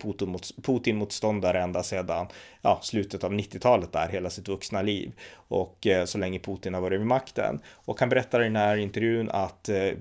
Putin-motståndare 0.61 1.61
ända 1.61 1.83
sedan 1.83 2.27
ja, 2.61 2.79
slutet 2.83 3.23
av 3.23 3.33
90-talet 3.33 3.91
där, 3.91 4.07
hela 4.07 4.29
sitt 4.29 4.47
vuxna 4.47 4.81
liv 4.81 5.11
och 5.49 5.87
eh, 5.87 6.05
så 6.05 6.17
länge 6.17 6.39
Putin 6.39 6.73
har 6.73 6.81
varit 6.81 6.99
vid 6.99 7.07
makten. 7.07 7.59
Och 7.85 7.99
han 7.99 8.09
berättar 8.09 8.41
i 8.41 8.43
den 8.43 8.55
här 8.55 8.77
intervjun 8.77 9.29
att 9.31 9.69
eh, 9.69 9.91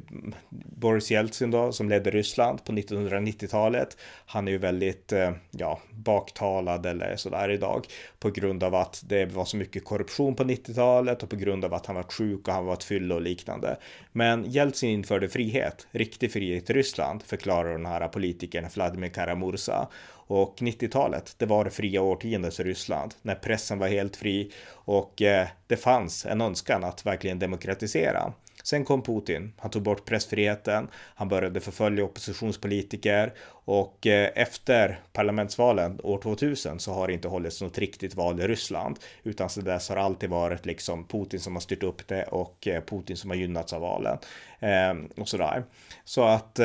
Boris 0.51 1.11
Jeltsin 1.11 1.51
då, 1.51 1.73
som 1.73 1.89
ledde 1.89 2.11
Ryssland 2.11 2.65
på 2.65 2.73
1990-talet, 2.73 3.97
han 4.27 4.49
är 4.49 4.53
ju 4.53 4.59
väldigt, 4.59 5.13
eh, 5.13 5.31
ja, 5.51 5.81
baktalad 5.91 6.87
eller 6.87 7.17
sådär 7.17 7.51
idag 7.51 7.87
på 8.19 8.31
grund 8.31 8.63
av 8.63 8.75
att 8.75 9.03
det 9.07 9.27
var 9.27 9.45
så 9.45 9.57
mycket 9.57 9.85
korruption 9.85 10.35
på 10.35 10.45
90-talet 10.45 11.23
och 11.23 11.31
på 11.31 11.37
grund 11.37 11.65
av 11.65 11.75
att 11.75 11.87
han 11.87 11.97
var 11.97 12.03
sjuk 12.03 12.49
och 12.49 12.55
han 12.55 12.67
var 12.67 12.75
ett 12.75 12.85
fylle 12.85 13.15
och 13.15 13.23
liknande. 13.23 13.77
Men 14.13 14.51
Jeltsin 14.51 14.91
införde 14.91 15.29
frihet, 15.29 15.87
riktig 15.91 16.33
frihet 16.33 16.71
i 16.71 16.73
Ryssland, 16.73 17.23
förklarar 17.23 17.73
den 17.73 17.87
här 17.87 18.09
politikern 18.09 18.69
Vladimir 18.75 19.09
Karamursa. 19.09 19.89
Och 20.29 20.57
90-talet, 20.59 21.35
det 21.39 21.47
var 21.47 21.65
det 21.65 21.71
fria 21.71 22.03
årtiondets 22.03 22.61
Ryssland 22.61 23.15
när 23.23 23.35
pressen 23.35 23.79
var 23.79 23.89
helt 23.89 24.17
fri 24.17 24.53
och 24.71 25.23
eh, 25.23 25.49
det 25.67 25.77
fanns 25.77 26.27
en 26.27 26.41
önskan 26.41 26.85
att 26.85 27.07
verkligen 27.07 27.39
demokratisera. 27.39 28.33
Sen 28.69 28.85
kom 28.85 29.03
Putin, 29.03 29.53
han 29.59 29.71
tog 29.71 29.83
bort 29.83 30.05
pressfriheten, 30.05 30.89
han 30.95 31.29
började 31.29 31.61
förfölja 31.61 32.05
oppositionspolitiker 32.05 33.33
och 33.51 34.07
eh, 34.07 34.31
efter 34.35 35.01
parlamentsvalen 35.13 36.01
år 36.03 36.19
2000 36.19 36.81
så 36.81 36.93
har 36.93 37.07
det 37.07 37.13
inte 37.13 37.29
hållits 37.29 37.63
något 37.63 37.79
riktigt 37.79 38.15
val 38.15 38.41
i 38.41 38.49
Ryssland 38.49 38.99
utan 39.23 39.49
så 39.49 39.61
dess 39.61 39.89
har 39.89 39.97
det 39.97 40.03
alltid 40.03 40.31
varit 40.31 40.67
liksom 40.67 41.05
Putin 41.05 41.41
som 41.41 41.57
har 41.57 41.61
styrt 41.61 41.83
upp 41.83 42.09
det 42.09 42.25
och 42.25 42.69
eh, 42.69 42.83
Putin 42.83 43.17
som 43.17 43.31
har 43.31 43.37
gynnats 43.37 43.73
av 43.73 43.81
valen 43.81 44.19
eh, 44.61 45.21
och 45.21 45.29
sådär. 45.29 45.65
Så 46.05 46.25
att 46.25 46.61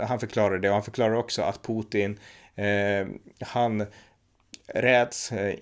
han 0.00 0.20
förklarar 0.20 0.58
det 0.58 0.68
och 0.68 0.74
han 0.74 0.82
förklarar 0.82 1.14
också 1.14 1.42
att 1.42 1.62
Putin 1.62 2.18
Eh, 2.58 3.06
han 3.40 3.86
räds 4.74 5.32
eh, 5.32 5.54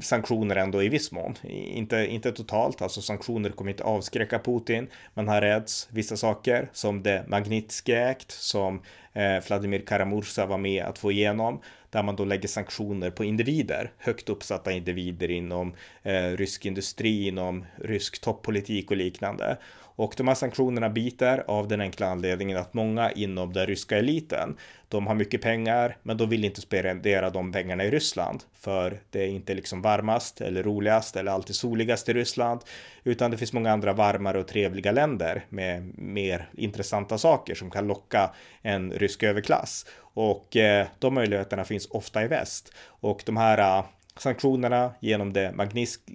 sanktioner 0.00 0.56
ändå 0.56 0.82
i 0.82 0.88
viss 0.88 1.12
mån. 1.12 1.34
Inte, 1.48 2.06
inte 2.06 2.32
totalt, 2.32 2.82
alltså 2.82 3.02
sanktioner 3.02 3.50
kommer 3.50 3.70
inte 3.70 3.84
avskräcka 3.84 4.38
Putin, 4.38 4.88
men 5.14 5.28
han 5.28 5.40
räds 5.40 5.88
vissa 5.90 6.16
saker 6.16 6.68
som 6.72 7.02
det 7.02 7.24
Magnitsky 7.28 7.94
Act 7.94 8.30
som 8.30 8.82
eh, 9.12 9.44
Vladimir 9.46 9.80
Karamursa 9.86 10.46
var 10.46 10.58
med 10.58 10.84
att 10.84 10.98
få 10.98 11.12
igenom, 11.12 11.60
där 11.90 12.02
man 12.02 12.16
då 12.16 12.24
lägger 12.24 12.48
sanktioner 12.48 13.10
på 13.10 13.24
individer, 13.24 13.92
högt 13.98 14.28
uppsatta 14.28 14.72
individer 14.72 15.30
inom 15.30 15.74
eh, 16.02 16.30
rysk 16.30 16.66
industri, 16.66 17.28
inom 17.28 17.64
rysk 17.76 18.20
toppolitik 18.20 18.90
och 18.90 18.96
liknande. 18.96 19.58
Och 19.98 20.14
de 20.16 20.28
här 20.28 20.34
sanktionerna 20.34 20.90
biter 20.90 21.44
av 21.46 21.68
den 21.68 21.80
enkla 21.80 22.06
anledningen 22.06 22.56
att 22.56 22.74
många 22.74 23.12
inom 23.12 23.52
den 23.52 23.66
ryska 23.66 23.98
eliten, 23.98 24.56
de 24.88 25.06
har 25.06 25.14
mycket 25.14 25.42
pengar, 25.42 25.96
men 26.02 26.16
de 26.16 26.28
vill 26.28 26.44
inte 26.44 26.60
spendera 26.60 27.30
de 27.30 27.52
pengarna 27.52 27.84
i 27.84 27.90
Ryssland, 27.90 28.42
för 28.54 29.00
det 29.10 29.22
är 29.22 29.26
inte 29.28 29.54
liksom 29.54 29.82
varmast 29.82 30.40
eller 30.40 30.62
roligast 30.62 31.16
eller 31.16 31.32
alltid 31.32 31.56
soligast 31.56 32.08
i 32.08 32.12
Ryssland, 32.12 32.60
utan 33.04 33.30
det 33.30 33.36
finns 33.36 33.52
många 33.52 33.72
andra 33.72 33.92
varmare 33.92 34.38
och 34.38 34.48
trevliga 34.48 34.92
länder 34.92 35.44
med 35.48 35.98
mer 35.98 36.48
intressanta 36.52 37.18
saker 37.18 37.54
som 37.54 37.70
kan 37.70 37.86
locka 37.86 38.30
en 38.62 38.92
rysk 38.92 39.22
överklass. 39.22 39.86
Och 40.00 40.56
eh, 40.56 40.86
de 40.98 41.14
möjligheterna 41.14 41.64
finns 41.64 41.86
ofta 41.90 42.24
i 42.24 42.26
väst. 42.26 42.72
Och 42.86 43.22
de 43.26 43.36
här 43.36 43.58
eh, 43.58 43.84
sanktionerna 44.20 44.94
genom 45.00 45.32
det 45.32 45.54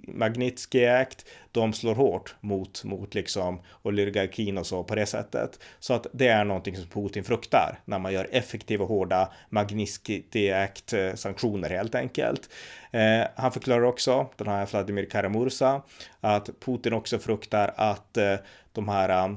Magnitsky 0.08 0.86
Act, 0.86 1.26
de 1.52 1.72
slår 1.72 1.94
hårt 1.94 2.34
mot, 2.40 2.84
mot 2.84 3.14
liksom 3.14 3.60
oligarkin 3.82 4.58
och 4.58 4.66
så 4.66 4.84
på 4.84 4.94
det 4.94 5.06
sättet. 5.06 5.58
Så 5.78 5.94
att 5.94 6.06
det 6.12 6.28
är 6.28 6.44
någonting 6.44 6.76
som 6.76 6.86
Putin 6.86 7.24
fruktar 7.24 7.78
när 7.84 7.98
man 7.98 8.12
gör 8.12 8.28
effektiva 8.32 8.84
hårda 8.84 9.32
Magnitsky 9.48 10.52
Act 10.52 10.92
eh, 10.92 11.14
sanktioner 11.14 11.70
helt 11.70 11.94
enkelt. 11.94 12.48
Eh, 12.90 13.26
han 13.36 13.52
förklarar 13.52 13.84
också, 13.84 14.26
den 14.36 14.46
här 14.46 14.66
Vladimir 14.66 15.04
Karamursa, 15.04 15.82
att 16.20 16.50
Putin 16.60 16.92
också 16.92 17.18
fruktar 17.18 17.74
att 17.76 18.16
eh, 18.16 18.34
de 18.72 18.88
här 18.88 19.28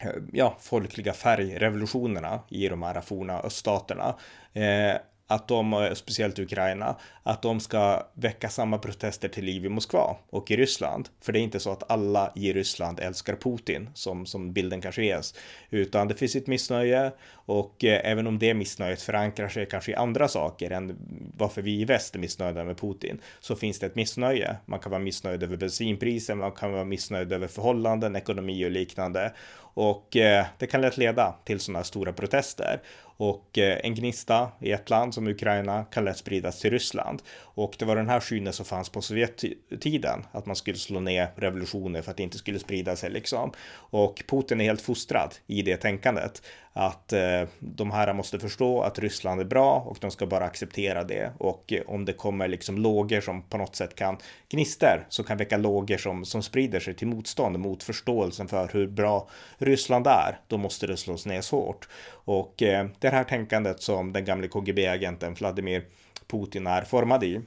eh, 0.00 0.10
ja, 0.32 0.56
folkliga 0.60 1.12
färgrevolutionerna 1.12 2.40
i 2.48 2.68
de 2.68 2.82
här 2.82 3.00
forna 3.00 3.40
öststaterna 3.40 4.14
eh, 4.52 4.96
att 5.30 5.48
de, 5.48 5.72
eh, 5.72 5.94
speciellt 5.94 6.38
Ukraina, 6.38 6.96
att 7.22 7.42
de 7.42 7.60
ska 7.60 8.06
väcka 8.14 8.48
samma 8.48 8.78
protester 8.78 9.28
till 9.28 9.44
liv 9.44 9.66
i 9.66 9.68
Moskva 9.68 10.16
och 10.30 10.50
i 10.50 10.56
Ryssland. 10.56 11.08
För 11.20 11.32
det 11.32 11.38
är 11.38 11.42
inte 11.42 11.60
så 11.60 11.72
att 11.72 11.90
alla 11.90 12.32
i 12.34 12.52
Ryssland 12.52 13.00
älskar 13.00 13.36
Putin 13.36 13.90
som, 13.94 14.26
som 14.26 14.52
bilden 14.52 14.80
kanske 14.80 15.04
ges, 15.04 15.34
utan 15.70 16.08
det 16.08 16.14
finns 16.14 16.36
ett 16.36 16.46
missnöje 16.46 17.12
och 17.32 17.84
eh, 17.84 18.10
även 18.10 18.26
om 18.26 18.38
det 18.38 18.54
missnöjet 18.54 19.02
förankrar 19.02 19.48
sig 19.48 19.66
kanske 19.66 19.92
i 19.92 19.94
andra 19.94 20.28
saker 20.28 20.70
än 20.70 20.96
varför 21.36 21.62
vi 21.62 21.80
i 21.80 21.84
väst 21.84 22.14
är 22.14 22.18
missnöjda 22.18 22.64
med 22.64 22.78
Putin, 22.78 23.20
så 23.40 23.56
finns 23.56 23.78
det 23.78 23.86
ett 23.86 23.94
missnöje. 23.94 24.56
Man 24.66 24.78
kan 24.80 24.90
vara 24.90 25.02
missnöjd 25.02 25.42
över 25.42 25.56
bensinpriser, 25.56 26.34
man 26.34 26.52
kan 26.52 26.72
vara 26.72 26.84
missnöjd 26.84 27.32
över 27.32 27.46
förhållanden, 27.46 28.16
ekonomi 28.16 28.66
och 28.66 28.70
liknande. 28.70 29.32
Och 29.58 30.16
eh, 30.16 30.46
det 30.58 30.66
kan 30.66 30.80
lätt 30.80 30.96
leda 30.96 31.34
till 31.44 31.60
sådana 31.60 31.84
stora 31.84 32.12
protester. 32.12 32.80
Och 33.20 33.58
eh, 33.58 33.78
en 33.82 33.94
gnista 33.94 34.50
i 34.60 34.72
ett 34.72 34.90
land 34.90 35.14
som 35.14 35.26
Ukraina 35.26 35.84
kan 35.84 36.04
lätt 36.04 36.16
spridas 36.16 36.60
till 36.60 36.70
Ryssland. 36.70 37.22
Och 37.40 37.76
det 37.78 37.84
var 37.84 37.96
den 37.96 38.08
här 38.08 38.20
synen 38.20 38.52
som 38.52 38.64
fanns 38.64 38.88
på 38.88 39.02
Sovjettiden, 39.02 40.26
att 40.32 40.46
man 40.46 40.56
skulle 40.56 40.78
slå 40.78 41.00
ner 41.00 41.28
revolutioner 41.36 42.02
för 42.02 42.10
att 42.10 42.16
det 42.16 42.22
inte 42.22 42.38
skulle 42.38 42.58
sprida 42.58 42.96
sig 42.96 43.10
liksom. 43.10 43.52
Och 43.72 44.22
Putin 44.26 44.60
är 44.60 44.64
helt 44.64 44.80
fostrad 44.80 45.34
i 45.46 45.62
det 45.62 45.76
tänkandet 45.76 46.42
att 46.72 47.12
eh, 47.12 47.42
de 47.58 47.90
här 47.90 48.12
måste 48.12 48.38
förstå 48.38 48.82
att 48.82 48.98
Ryssland 48.98 49.40
är 49.40 49.44
bra 49.44 49.84
och 49.86 49.98
de 50.00 50.10
ska 50.10 50.26
bara 50.26 50.44
acceptera 50.44 51.04
det. 51.04 51.32
Och 51.38 51.72
eh, 51.72 51.82
om 51.86 52.04
det 52.04 52.12
kommer 52.12 52.48
liksom 52.48 52.78
lågor 52.78 53.20
som 53.20 53.42
på 53.42 53.58
något 53.58 53.76
sätt 53.76 53.94
kan 53.94 54.16
gnister 54.48 55.06
så 55.08 55.24
kan 55.24 55.36
väcka 55.36 55.56
lågor 55.56 55.96
som, 55.96 56.24
som 56.24 56.42
sprider 56.42 56.80
sig 56.80 56.94
till 56.94 57.06
motstånd 57.06 57.58
mot 57.58 57.82
förståelsen 57.82 58.48
för 58.48 58.68
hur 58.72 58.86
bra 58.86 59.28
Ryssland 59.58 60.06
är, 60.06 60.40
då 60.46 60.58
måste 60.58 60.86
det 60.86 60.96
slås 60.96 61.26
ner 61.26 61.50
hårt. 61.50 61.88
Och 62.28 62.62
eh, 62.62 62.86
det 62.98 63.08
här 63.08 63.24
tänkandet 63.24 63.82
som 63.82 64.12
den 64.12 64.24
gamle 64.24 64.48
KGB-agenten 64.48 65.34
Vladimir 65.34 65.84
Putin 66.26 66.66
är 66.66 66.82
formad 66.82 67.24
i 67.24 67.40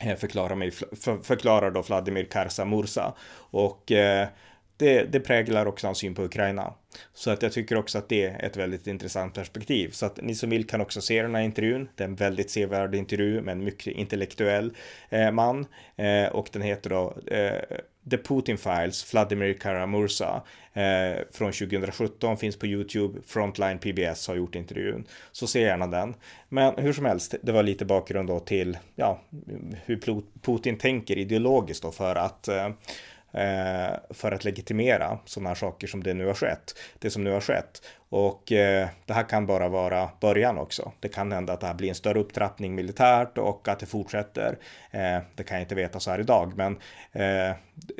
eh, 0.00 0.16
förklarar, 0.16 0.54
mig, 0.54 0.70
för, 0.70 1.22
förklarar 1.22 1.70
då 1.70 1.82
Vladimir 1.82 2.24
Karsa 2.24 2.64
Mursa. 2.64 3.14
Och 3.50 3.92
eh, 3.92 4.28
det, 4.76 5.04
det 5.04 5.20
präglar 5.20 5.66
också 5.66 5.86
hans 5.86 5.98
syn 5.98 6.14
på 6.14 6.22
Ukraina. 6.22 6.74
Så 7.14 7.30
att 7.30 7.42
jag 7.42 7.52
tycker 7.52 7.76
också 7.76 7.98
att 7.98 8.08
det 8.08 8.24
är 8.24 8.44
ett 8.46 8.56
väldigt 8.56 8.86
intressant 8.86 9.34
perspektiv. 9.34 9.90
Så 9.90 10.06
att 10.06 10.22
ni 10.22 10.34
som 10.34 10.50
vill 10.50 10.66
kan 10.66 10.80
också 10.80 11.00
se 11.00 11.22
den 11.22 11.34
här 11.34 11.42
intervjun. 11.42 11.88
Det 11.94 12.04
är 12.04 12.08
en 12.08 12.14
väldigt 12.14 12.50
sevärd 12.50 12.94
intervju 12.94 13.40
med 13.40 13.52
en 13.52 13.64
mycket 13.64 13.94
intellektuell 13.94 14.72
eh, 15.10 15.30
man. 15.30 15.66
Eh, 15.96 16.26
och 16.26 16.48
den 16.52 16.62
heter 16.62 16.90
då 16.90 17.14
eh, 17.26 17.78
The 18.10 18.16
Putin 18.16 18.56
Files, 18.56 19.12
Vladimir 19.14 19.52
Karamursa 19.52 20.42
eh, 20.72 21.22
från 21.32 21.52
2017 21.52 22.36
finns 22.36 22.56
på 22.56 22.66
YouTube. 22.66 23.20
Frontline 23.26 23.78
PBS 23.78 24.28
har 24.28 24.34
gjort 24.34 24.54
intervjun, 24.54 25.04
så 25.32 25.46
se 25.46 25.60
gärna 25.60 25.86
den. 25.86 26.14
Men 26.48 26.74
hur 26.76 26.92
som 26.92 27.04
helst, 27.04 27.34
det 27.42 27.52
var 27.52 27.62
lite 27.62 27.84
bakgrund 27.84 28.28
då 28.28 28.40
till 28.40 28.78
ja, 28.94 29.20
hur 29.84 30.22
Putin 30.42 30.78
tänker 30.78 31.18
ideologiskt 31.18 31.82
då 31.82 31.92
för 31.92 32.16
att 32.16 32.48
eh, 32.48 32.66
eh, 33.32 33.96
för 34.10 34.32
att 34.32 34.44
legitimera 34.44 35.18
sådana 35.24 35.50
här 35.50 35.54
saker 35.54 35.86
som 35.86 36.02
det 36.02 36.14
nu 36.14 36.26
har 36.26 36.34
skett. 36.34 36.78
Det 36.98 37.10
som 37.10 37.24
nu 37.24 37.30
har 37.30 37.40
skett. 37.40 37.82
Och 38.16 38.52
eh, 38.52 38.88
det 39.06 39.12
här 39.12 39.22
kan 39.22 39.46
bara 39.46 39.68
vara 39.68 40.10
början 40.20 40.58
också. 40.58 40.92
Det 41.00 41.08
kan 41.08 41.32
hända 41.32 41.52
att 41.52 41.60
det 41.60 41.66
här 41.66 41.74
blir 41.74 41.88
en 41.88 41.94
större 41.94 42.18
upptrappning 42.18 42.74
militärt 42.74 43.38
och 43.38 43.68
att 43.68 43.78
det 43.78 43.86
fortsätter. 43.86 44.58
Eh, 44.90 45.18
det 45.34 45.42
kan 45.42 45.56
jag 45.56 45.64
inte 45.64 45.74
veta 45.74 46.00
så 46.00 46.10
här 46.10 46.18
idag, 46.18 46.52
men 46.56 46.72
eh, 47.12 47.56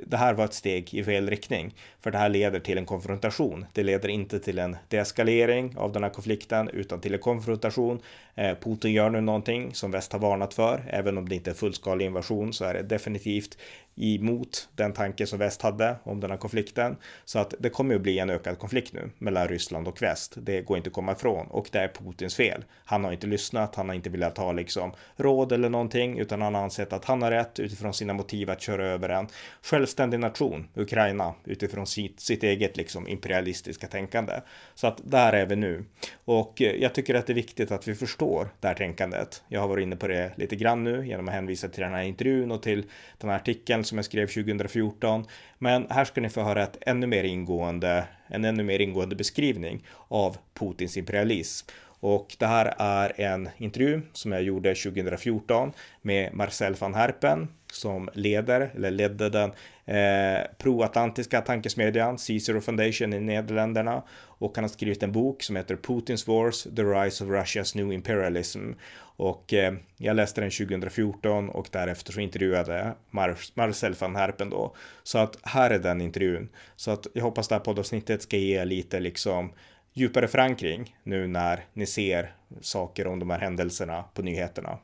det 0.07 0.17
här 0.17 0.35
var 0.35 0.45
ett 0.45 0.55
steg 0.55 0.95
i 0.95 1.05
fel 1.05 1.31
riktning. 1.31 1.75
För 2.01 2.11
det 2.11 2.19
här 2.19 2.29
leder 2.29 2.61
till 2.61 2.79
en 2.79 2.87
konfrontation. 2.87 3.67
Det 3.73 3.83
leder 3.83 4.09
inte 4.09 4.41
till 4.41 4.59
en 4.59 4.77
deeskalering 4.89 5.75
av 5.77 5.93
den 5.93 6.03
här 6.03 6.11
konflikten, 6.11 6.69
utan 6.69 7.01
till 7.01 7.15
en 7.15 7.21
konfrontation. 7.21 8.01
Eh, 8.35 8.57
Putin 8.59 8.93
gör 8.93 9.11
nu 9.11 9.21
någonting 9.21 9.75
som 9.75 9.91
väst 9.91 10.13
har 10.13 10.21
varnat 10.21 10.55
för. 10.55 10.85
Även 10.91 11.19
om 11.19 11.29
det 11.29 11.35
inte 11.35 11.51
är 11.51 11.55
fullskalig 11.55 12.07
invasion 12.07 12.53
så 12.53 12.65
är 12.65 12.75
det 12.75 12.83
definitivt 12.83 13.59
emot 13.97 14.69
den 14.77 14.93
tanke 14.93 15.27
som 15.27 15.39
väst 15.39 15.63
hade 15.63 15.97
om 16.03 16.21
den 16.21 16.31
här 16.31 16.39
konflikten. 16.39 16.97
Så 17.25 17.39
att 17.39 17.55
det 17.59 17.71
kommer 17.71 17.95
att 17.95 18.01
bli 18.01 18.19
en 18.19 18.31
ökad 18.31 18.59
konflikt 18.59 18.93
nu 18.93 19.11
mellan 19.19 19.49
Ryssland 19.49 19.89
och 19.89 20.03
väst. 20.05 20.35
Det 20.37 20.61
går 20.61 20.77
inte 20.77 20.89
att 20.89 20.95
komma 20.95 21.13
ifrån 21.13 21.47
och 21.47 21.69
det 21.73 21.79
är 21.79 21.89
Putins 21.89 22.37
fel. 22.37 22.65
Han 22.85 23.05
har 23.05 23.13
inte 23.13 23.27
lyssnat, 23.27 23.75
han 23.75 23.89
har 23.89 23.95
inte 23.95 24.11
velat 24.11 24.39
ha 24.39 24.53
liksom 24.53 24.93
råd 25.17 25.53
eller 25.53 25.69
någonting, 25.69 26.19
utan 26.19 26.43
han 26.43 26.55
har 26.55 26.63
ansett 26.63 26.93
att 26.93 27.05
han 27.05 27.23
har 27.23 27.31
rätt 27.31 27.61
utifrån 27.61 27.95
sina 27.95 28.13
motiv 28.13 28.51
att 28.51 28.61
köra 28.61 28.87
över 28.87 29.09
en 29.09 29.29
självständig 29.63 30.21
nation, 30.21 30.69
Ukraina, 30.75 31.35
utifrån 31.45 31.87
sitt, 31.87 32.21
sitt 32.21 32.43
eget 32.43 32.77
liksom 32.77 33.09
imperialistiska 33.09 33.87
tänkande. 33.87 34.33
Så 34.75 34.87
att 34.87 35.01
där 35.05 35.33
är 35.33 35.47
vi 35.47 35.57
nu. 35.57 35.85
Och 36.25 36.63
eh, 36.63 36.75
jag 36.77 36.95
tycker 36.95 37.15
att 37.15 37.27
det 37.27 37.33
är 37.33 37.35
viktigt 37.35 37.73
att 37.73 37.89
vi 37.89 37.95
förstår 37.95 38.49
det 38.61 38.69
här 38.69 38.75
tänkandet. 38.75 39.43
Jag 39.49 39.61
har 39.61 39.69
varit 39.69 39.83
inne 39.83 39.97
på 39.97 40.09
det 40.09 40.33
lite 40.37 40.57
grann 40.57 40.85
nu 40.85 41.07
genom 41.07 41.29
att 41.29 41.35
hänvisa 41.35 41.69
till 41.69 41.83
den 41.83 41.95
här 41.95 42.03
intervjun 42.03 42.51
och 42.51 42.63
till 42.63 42.85
den 43.19 43.31
här 43.31 43.37
artikeln 43.37 43.85
som 43.85 43.99
jag 43.99 44.05
skrev 44.05 44.27
2014. 44.27 45.27
Men 45.65 45.87
här 45.91 46.05
ska 46.05 46.21
ni 46.21 46.29
få 46.29 46.43
höra 46.43 46.63
ett 46.63 46.79
ännu 46.81 47.07
mer 47.07 47.25
ingående, 47.25 48.05
en 48.27 48.45
ännu 48.45 48.63
mer 48.63 48.79
ingående 48.79 49.17
beskrivning 49.17 49.87
av 50.09 50.37
Putins 50.55 50.97
imperialism. 50.97 51.69
Och 52.07 52.37
det 52.39 52.47
här 52.47 52.75
är 52.79 53.21
en 53.21 53.49
intervju 53.59 54.01
som 54.13 54.33
jag 54.33 54.43
gjorde 54.43 54.75
2014 54.75 55.73
med 56.03 56.35
Marcel 56.35 56.75
van 56.75 56.95
Herpen 56.95 57.49
som 57.73 58.11
leder, 58.15 58.71
eller 58.75 58.91
ledde 58.91 59.29
den 59.29 59.53
eh, 59.85 60.47
proatlantiska 60.59 61.41
tankesmedjan 61.41 62.19
Cicero 62.19 62.61
Foundation 62.61 63.13
i 63.13 63.21
Nederländerna 63.21 64.03
och 64.21 64.53
han 64.55 64.65
har 64.65 64.69
skrivit 64.69 65.03
en 65.03 65.13
bok 65.13 65.43
som 65.43 65.57
heter 65.57 65.77
Putins 65.77 66.29
Wars, 66.29 66.63
The 66.63 66.83
Rise 66.83 67.25
of 67.25 67.31
Russia's 67.31 67.77
New 67.77 67.93
Imperialism 67.93 68.73
och 69.17 69.55
eh, 69.55 69.75
jag 69.97 70.17
läste 70.17 70.41
den 70.41 70.51
2014 70.51 71.49
och 71.49 71.69
därefter 71.71 72.13
så 72.13 72.21
intervjuade 72.21 72.79
jag 72.79 72.95
Mar 73.11 73.37
Marcel 73.55 73.95
van 73.95 74.17
Herpen 74.17 74.51
då. 74.51 74.77
Så 75.03 75.19
att 75.19 75.39
här 75.43 75.71
är 75.71 75.79
den 75.79 76.01
intervjun. 76.01 76.49
Så 76.77 76.91
att 76.91 77.07
jag 77.13 77.23
hoppas 77.23 77.49
det 77.49 77.55
här 77.55 77.61
poddavsnittet 77.61 78.23
ska 78.23 78.37
ge 78.37 78.65
lite 78.65 79.01
liksom 79.01 79.53
djupare 79.95 80.29
förankring 80.29 80.97
nu 81.03 81.27
när 81.27 81.65
ni 81.73 81.87
ser 81.87 82.35
saker 82.61 83.07
om 83.07 83.19
de 83.19 83.31
här 83.31 83.39
händelserna 83.39 84.05
på 84.15 84.23
nyheterna. 84.23 84.79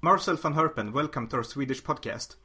Marcel 0.00 0.36
van 0.42 0.52
Herpen, 0.52 0.92
welcome 0.92 1.28
to 1.28 1.36
our 1.36 1.42
Swedish 1.42 1.86
podcast. 1.86 2.36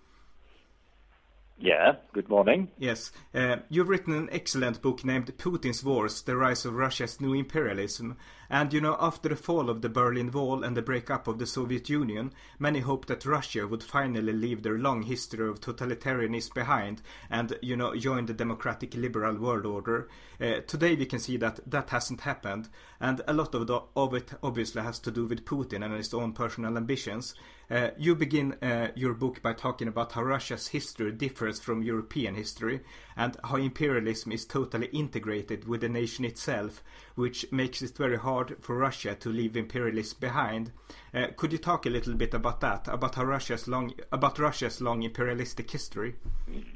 Yeah, 1.58 1.96
good 2.14 2.30
morning. 2.30 2.68
Yes, 2.78 3.14
uh, 3.34 3.56
you've 3.70 3.90
written 3.90 4.14
an 4.14 4.30
excellent 4.32 4.82
book 4.82 5.04
named 5.04 5.38
Putin's 5.38 5.84
Wars 5.84 6.24
The 6.24 6.36
Rise 6.36 6.68
of 6.68 6.76
Russia's 6.76 7.22
New 7.22 7.36
Imperialism. 7.36 8.12
And 8.50 8.74
you 8.74 8.82
know, 8.82 8.98
after 9.00 9.30
the 9.30 9.36
fall 9.36 9.70
of 9.70 9.82
the 9.82 9.90
Berlin 9.90 10.32
Wall 10.32 10.64
and 10.64 10.78
the 10.78 10.82
breakup 10.82 11.28
of 11.28 11.40
the 11.40 11.48
Soviet 11.48 11.90
Union, 11.90 12.32
many 12.60 12.80
hoped 12.80 13.08
that 13.08 13.26
Russia 13.26 13.68
would 13.68 13.84
finally 13.84 14.34
leave 14.34 14.64
their 14.64 14.78
long 14.78 15.04
history 15.04 15.48
of 15.48 15.62
totalitarianism 15.62 16.54
behind 16.54 17.02
and, 17.30 17.58
you 17.62 17.76
know, 17.76 17.96
join 17.96 18.26
the 18.26 18.34
democratic 18.34 18.94
liberal 18.94 19.36
world 19.36 19.66
order. 19.66 20.08
Uh, 20.40 20.62
today 20.68 20.96
we 20.96 21.06
can 21.06 21.20
see 21.20 21.38
that 21.38 21.60
that 21.66 21.90
hasn't 21.90 22.22
happened, 22.22 22.70
and 23.00 23.22
a 23.28 23.34
lot 23.34 23.56
of, 23.56 23.68
the, 23.68 23.82
of 23.96 24.14
it 24.14 24.32
obviously 24.44 24.82
has 24.82 25.00
to 25.00 25.12
do 25.12 25.26
with 25.26 25.46
Putin 25.46 25.84
and 25.84 25.94
his 25.94 26.14
own 26.14 26.34
personal 26.34 26.78
ambitions. 26.78 27.36
Uh, 27.72 27.90
you 27.98 28.16
begin 28.16 28.54
uh, 28.62 28.90
your 28.96 29.14
book 29.14 29.42
by 29.42 29.54
talking 29.54 29.88
about 29.88 30.12
how 30.12 30.22
Russia's 30.22 30.68
history 30.68 31.12
differs 31.12 31.60
from 31.60 31.82
European 31.82 32.36
history 32.36 32.82
and 33.18 33.38
how 33.44 33.56
imperialism 33.56 34.32
is 34.32 34.46
totally 34.46 34.88
integrated 34.88 35.68
with 35.68 35.82
the 35.82 35.90
nation 35.90 36.26
itself, 36.26 36.84
which 37.16 37.52
makes 37.52 37.82
it 37.82 37.96
very 37.98 38.18
hard 38.18 38.58
for 38.60 38.76
Russia 38.78 39.16
to 39.16 39.30
leave 39.30 39.56
imperialism 39.56 40.18
behind. 40.20 40.72
Uh, 41.14 41.28
could 41.38 41.52
you 41.52 41.58
talk 41.58 41.86
a 41.86 41.90
little 41.90 42.14
bit 42.14 42.34
about 42.34 42.60
that, 42.60 42.88
about 42.88 43.16
how 43.16 43.24
Russia's 43.24 43.68
long, 43.68 43.94
about 44.12 44.38
Russia's 44.38 44.82
long 44.82 45.04
imperialistic 45.04 45.72
history? 45.72 46.16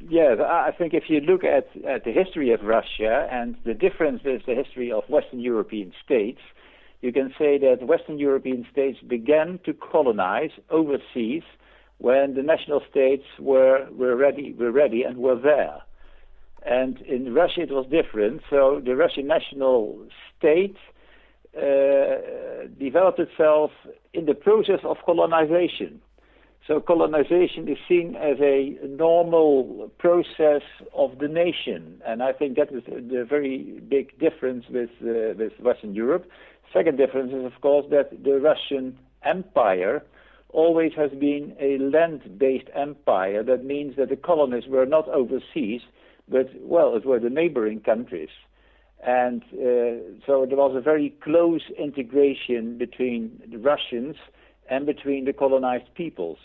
Yes, 0.08 0.40
I 0.40 0.72
think 0.78 0.94
if 0.94 1.10
you 1.10 1.20
look 1.20 1.44
at, 1.44 1.68
at 1.86 2.06
the 2.06 2.12
history 2.12 2.52
of 2.52 2.62
Russia 2.64 3.28
and 3.32 3.56
the 3.66 3.74
difference 3.74 4.24
with 4.24 4.46
the 4.46 4.56
history 4.56 4.92
of 4.92 5.04
Western 5.10 5.40
European 5.40 5.94
states, 6.04 6.40
you 7.02 7.14
can 7.14 7.34
say 7.38 7.58
that 7.60 7.86
Western 7.86 8.20
European 8.20 8.66
states 8.72 9.00
began 9.08 9.60
to 9.66 9.74
colonize 9.74 10.52
overseas 10.70 11.44
when 11.98 12.34
the 12.34 12.44
national 12.44 12.82
states 12.90 13.26
were, 13.40 13.88
were 13.92 14.16
ready 14.16 14.54
were 14.54 14.72
ready 14.72 15.04
and 15.04 15.18
were 15.18 15.40
there. 15.40 15.82
And 16.66 17.02
in 17.02 17.34
Russia 17.34 17.62
it 17.62 17.72
was 17.72 17.86
different. 17.90 18.42
So 18.50 18.82
the 18.84 18.96
Russian 18.96 19.28
national 19.28 20.08
state 20.38 20.78
uh, 21.58 22.68
developed 22.80 23.20
itself 23.20 23.72
in 24.14 24.26
the 24.26 24.36
process 24.36 24.80
of 24.84 24.98
colonization. 25.06 26.02
So 26.68 26.80
colonization 26.80 27.68
is 27.68 27.78
seen 27.88 28.16
as 28.16 28.38
a 28.40 28.78
normal 28.86 29.90
process 29.98 30.62
of 30.94 31.18
the 31.18 31.28
nation, 31.28 32.00
and 32.06 32.22
I 32.22 32.32
think 32.32 32.58
that 32.58 32.72
is 32.72 32.84
the 32.86 33.26
very 33.28 33.82
big 33.90 34.20
difference 34.20 34.66
with 34.70 34.92
uh, 35.02 35.34
with 35.36 35.54
Western 35.60 35.96
Europe. 35.96 36.30
Second 36.72 36.98
difference 36.98 37.34
is, 37.34 37.44
of 37.44 37.60
course, 37.62 37.88
that 37.90 38.24
the 38.24 38.40
Russian 38.40 39.00
Empire 39.24 40.04
always 40.50 40.92
has 40.96 41.10
been 41.12 41.56
a 41.60 41.80
land-based 41.80 42.70
empire. 42.76 43.42
That 43.42 43.66
means 43.66 43.96
that 43.96 44.10
the 44.10 44.16
colonies 44.16 44.68
were 44.68 44.86
not 44.86 45.08
overseas, 45.08 45.82
but 46.30 46.50
well, 46.62 46.96
it 46.96 47.06
were 47.06 47.20
the 47.20 47.30
neighboring 47.30 47.82
countries. 47.82 48.30
And 49.06 49.44
uh, 49.54 50.20
so 50.26 50.46
there 50.46 50.58
was 50.58 50.76
a 50.76 50.82
very 50.82 51.12
close 51.22 51.62
integration 51.78 52.78
between 52.78 53.42
the 53.50 53.58
Russians 53.58 54.18
and 54.70 54.86
between 54.86 55.26
the 55.26 55.34
colonized 55.34 55.94
peoples, 55.96 56.38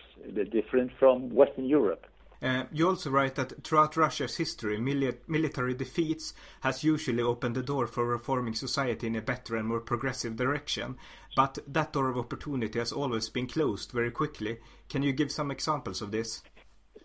different 0.53 0.93
from 0.99 1.35
Western 1.35 1.67
Europe. 1.67 2.07
Uh, 2.43 2.65
you 2.73 2.87
also 2.87 3.11
write 3.11 3.37
that 3.37 3.65
throughout 3.65 3.97
Russia's 3.97 4.37
history, 4.37 4.79
mili 4.79 5.17
military 5.27 5.73
defeats 5.73 6.35
has 6.61 6.85
usually 6.85 7.23
opened 7.23 7.55
the 7.55 7.63
door 7.63 7.87
for 7.87 8.05
reforming 8.05 8.55
society 8.55 9.07
in 9.07 9.17
a 9.17 9.23
better 9.23 9.57
and 9.57 9.67
more 9.67 9.81
progressive 9.81 10.37
direction. 10.37 10.97
But 11.37 11.59
that 11.67 11.93
door 11.93 12.11
of 12.11 12.19
opportunity 12.19 12.79
has 12.79 12.93
always 12.93 13.31
been 13.31 13.47
closed 13.47 13.93
very 13.93 14.11
quickly. 14.11 14.59
Can 14.89 15.03
you 15.03 15.13
give 15.13 15.33
some 15.33 15.51
examples 15.51 16.03
of 16.03 16.11
this? 16.11 16.43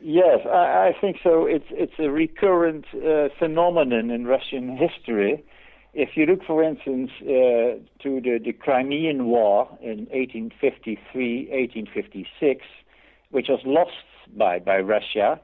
Yes, 0.01 0.39
I, 0.45 0.93
I 0.93 0.95
think 0.99 1.17
so. 1.21 1.45
It's 1.45 1.65
it's 1.71 1.99
a 1.99 2.09
recurrent 2.09 2.85
uh, 2.95 3.27
phenomenon 3.37 4.09
in 4.11 4.25
Russian 4.25 4.77
history. 4.77 5.43
If 5.93 6.15
you 6.15 6.25
look, 6.25 6.43
for 6.45 6.63
instance, 6.63 7.11
uh, 7.21 7.81
to 8.03 8.21
the, 8.21 8.39
the 8.43 8.53
Crimean 8.53 9.25
War 9.25 9.67
in 9.81 10.07
1853, 10.11 11.49
1856, 11.51 12.65
which 13.31 13.47
was 13.49 13.59
lost 13.65 13.91
by 14.37 14.59
by 14.59 14.79
Russia, 14.79 15.41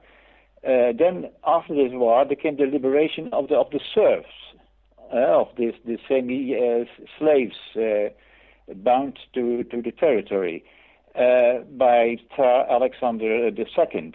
uh, 0.63 0.93
then 0.97 1.29
after 1.45 1.75
this 1.75 1.91
war 1.91 2.23
there 2.23 2.37
came 2.37 2.55
the 2.55 2.65
liberation 2.65 3.29
of 3.33 3.49
the 3.49 3.55
of 3.55 3.71
the 3.71 3.81
serfs, 3.93 4.29
uh, 5.13 5.41
of 5.41 5.49
this 5.57 5.75
the 5.83 5.97
semi 6.07 6.55
uh, 6.55 6.85
slaves 7.19 7.57
uh, 7.75 8.73
bound 8.73 9.19
to 9.33 9.65
to 9.65 9.81
the 9.81 9.91
territory 9.91 10.63
by 11.13 12.15
Tsar 12.33 12.71
Alexander 12.71 13.47
II. 13.49 14.13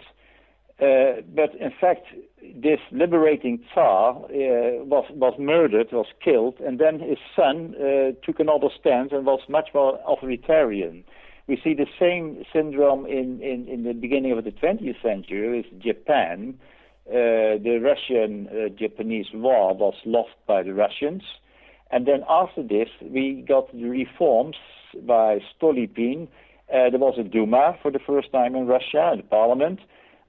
Uh, 0.81 1.21
but 1.35 1.53
in 1.55 1.71
fact, 1.79 2.07
this 2.41 2.79
liberating 2.91 3.63
Tsar 3.71 4.15
uh, 4.15 4.83
was 4.83 5.05
was 5.11 5.35
murdered, 5.37 5.91
was 5.91 6.07
killed, 6.23 6.59
and 6.59 6.79
then 6.79 6.99
his 6.99 7.19
son 7.35 7.75
uh, 7.75 8.13
took 8.25 8.39
another 8.39 8.69
stance 8.79 9.11
and 9.11 9.23
was 9.23 9.41
much 9.47 9.69
more 9.75 9.99
authoritarian. 10.07 11.03
We 11.45 11.61
see 11.63 11.75
the 11.75 11.85
same 11.99 12.43
syndrome 12.51 13.05
in, 13.05 13.41
in, 13.43 13.67
in 13.67 13.83
the 13.83 13.93
beginning 13.93 14.31
of 14.31 14.43
the 14.43 14.51
20th 14.51 15.01
century 15.03 15.57
with 15.57 15.81
Japan. 15.81 16.57
Uh, 17.07 17.57
the 17.61 17.79
Russian-Japanese 17.81 19.27
uh, 19.33 19.37
war 19.37 19.75
was 19.75 19.95
lost 20.05 20.35
by 20.47 20.63
the 20.63 20.73
Russians, 20.73 21.23
and 21.91 22.07
then 22.07 22.23
after 22.27 22.63
this, 22.63 22.89
we 23.01 23.43
got 23.47 23.71
the 23.71 23.83
reforms 23.85 24.55
by 25.03 25.39
Stolypin. 25.53 26.27
there 26.69 26.91
was 26.97 27.15
a 27.19 27.23
Duma 27.23 27.77
for 27.81 27.91
the 27.91 27.99
first 27.99 28.31
time 28.31 28.55
in 28.55 28.65
Russia, 28.65 29.13
the 29.15 29.23
parliament 29.23 29.79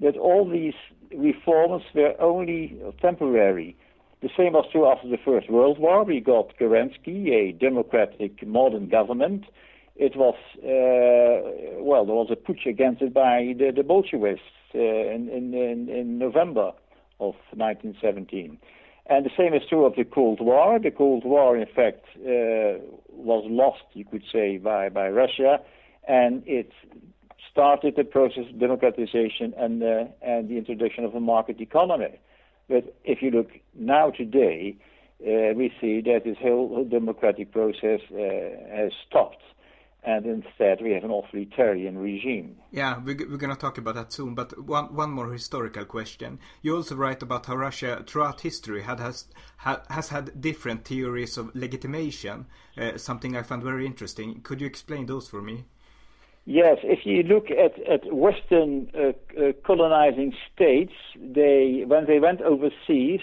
that 0.02 0.16
all 0.16 0.48
these 0.48 0.74
reforms 1.16 1.84
were 1.94 2.14
only 2.20 2.76
temporary. 3.00 3.76
The 4.20 4.30
same 4.36 4.52
was 4.52 4.66
true 4.70 4.86
after 4.86 5.08
the 5.08 5.18
First 5.24 5.50
World 5.50 5.78
War. 5.78 6.04
We 6.04 6.20
got 6.20 6.56
Kerensky, 6.58 7.30
a 7.30 7.52
democratic 7.52 8.46
modern 8.46 8.88
government. 8.88 9.44
It 9.96 10.16
was, 10.16 10.36
uh, 10.58 11.82
well, 11.82 12.04
there 12.06 12.14
was 12.14 12.28
a 12.30 12.36
putsch 12.36 12.66
against 12.66 13.02
it 13.02 13.12
by 13.12 13.54
the, 13.58 13.72
the 13.74 13.82
Bolsheviks 13.82 14.40
uh, 14.74 14.78
in, 14.78 15.28
in, 15.28 15.88
in, 15.88 16.18
November 16.18 16.72
of 17.20 17.34
1917. 17.54 18.58
And 19.06 19.26
the 19.26 19.30
same 19.36 19.54
is 19.54 19.62
true 19.68 19.84
of 19.84 19.96
the 19.96 20.04
Cold 20.04 20.40
War. 20.40 20.78
The 20.78 20.90
Cold 20.90 21.24
War, 21.24 21.56
in 21.56 21.66
fact, 21.66 22.04
uh, 22.16 22.78
was 23.10 23.44
lost, 23.48 23.82
you 23.92 24.04
could 24.04 24.22
say, 24.32 24.56
by, 24.56 24.88
by 24.88 25.08
Russia, 25.08 25.60
and 26.08 26.42
it 26.46 26.72
started 27.50 27.96
the 27.96 28.04
process 28.04 28.44
of 28.48 28.58
democratization 28.58 29.54
and, 29.56 29.82
uh, 29.82 30.04
and 30.22 30.48
the 30.48 30.56
introduction 30.56 31.04
of 31.04 31.14
a 31.14 31.20
market 31.20 31.60
economy. 31.60 32.18
But 32.68 32.94
if 33.04 33.22
you 33.22 33.30
look 33.30 33.50
now 33.74 34.10
today, 34.10 34.76
uh, 35.20 35.54
we 35.54 35.72
see 35.80 36.00
that 36.02 36.22
this 36.24 36.36
whole 36.40 36.84
democratic 36.84 37.52
process 37.52 38.00
uh, 38.10 38.16
has 38.74 38.92
stopped. 39.06 39.42
And 40.04 40.26
instead, 40.26 40.82
we 40.82 40.90
have 40.92 41.04
an 41.04 41.12
authoritarian 41.12 41.96
regime. 41.96 42.56
Yeah, 42.72 42.98
we're, 42.98 43.16
we're 43.16 43.36
going 43.36 43.54
to 43.54 43.60
talk 43.60 43.78
about 43.78 43.94
that 43.94 44.12
soon. 44.12 44.34
But 44.34 44.58
one, 44.60 44.96
one 44.96 45.12
more 45.12 45.30
historical 45.30 45.84
question. 45.84 46.40
You 46.60 46.74
also 46.74 46.96
write 46.96 47.22
about 47.22 47.46
how 47.46 47.54
Russia, 47.54 48.02
throughout 48.04 48.40
history, 48.40 48.82
had, 48.82 48.98
has, 48.98 49.26
ha, 49.58 49.82
has 49.90 50.08
had 50.08 50.40
different 50.40 50.84
theories 50.84 51.38
of 51.38 51.54
legitimation, 51.54 52.46
uh, 52.76 52.98
something 52.98 53.36
I 53.36 53.42
found 53.42 53.62
very 53.62 53.86
interesting. 53.86 54.40
Could 54.42 54.60
you 54.60 54.66
explain 54.66 55.06
those 55.06 55.28
for 55.28 55.40
me? 55.40 55.66
Yes, 56.44 56.78
if 56.82 57.06
you 57.06 57.22
look 57.22 57.46
at, 57.50 57.78
at 57.88 58.12
Western 58.12 58.90
uh, 58.94 59.12
uh, 59.40 59.52
colonizing 59.64 60.34
states, 60.52 60.92
they 61.16 61.84
when 61.86 62.06
they 62.06 62.18
went 62.18 62.40
overseas, 62.40 63.20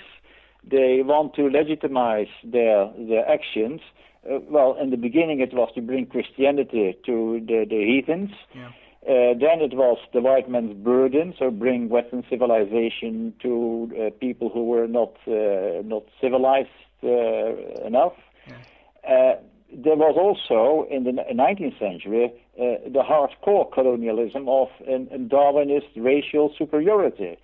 they 0.63 1.01
want 1.03 1.33
to 1.35 1.49
legitimize 1.49 2.29
their 2.45 2.89
their 2.97 3.27
actions. 3.29 3.81
Uh, 4.25 4.39
well, 4.49 4.77
in 4.81 4.89
the 4.89 4.97
beginning, 4.97 5.41
it 5.41 5.53
was 5.53 5.69
to 5.75 5.81
bring 5.81 6.05
Christianity 6.05 6.97
to 7.05 7.41
the, 7.45 7.65
the 7.69 7.85
heathens. 7.85 8.31
Yeah. 8.55 8.69
Uh, 9.03 9.33
then 9.33 9.61
it 9.61 9.73
was 9.73 9.97
the 10.13 10.21
white 10.21 10.49
man's 10.49 10.73
burden, 10.73 11.33
so 11.37 11.51
bring 11.51 11.89
Western 11.89 12.23
civilization 12.29 13.33
to 13.41 13.91
uh, 13.97 14.09
people 14.19 14.49
who 14.49 14.65
were 14.65 14.87
not 14.87 15.15
uh, 15.27 15.81
not 15.83 16.03
civilized 16.21 16.69
enough. 17.01 18.13
Yeah 18.47 19.35
there 19.71 19.95
was 19.95 20.15
also 20.17 20.87
in 20.89 21.03
the 21.03 21.11
19th 21.11 21.77
century 21.79 22.31
uh, 22.59 22.75
the 22.89 23.01
hardcore 23.01 23.71
colonialism 23.71 24.49
of 24.49 24.67
an, 24.85 25.29
Darwinist 25.31 25.87
racial 25.95 26.53
superiority, 26.57 27.37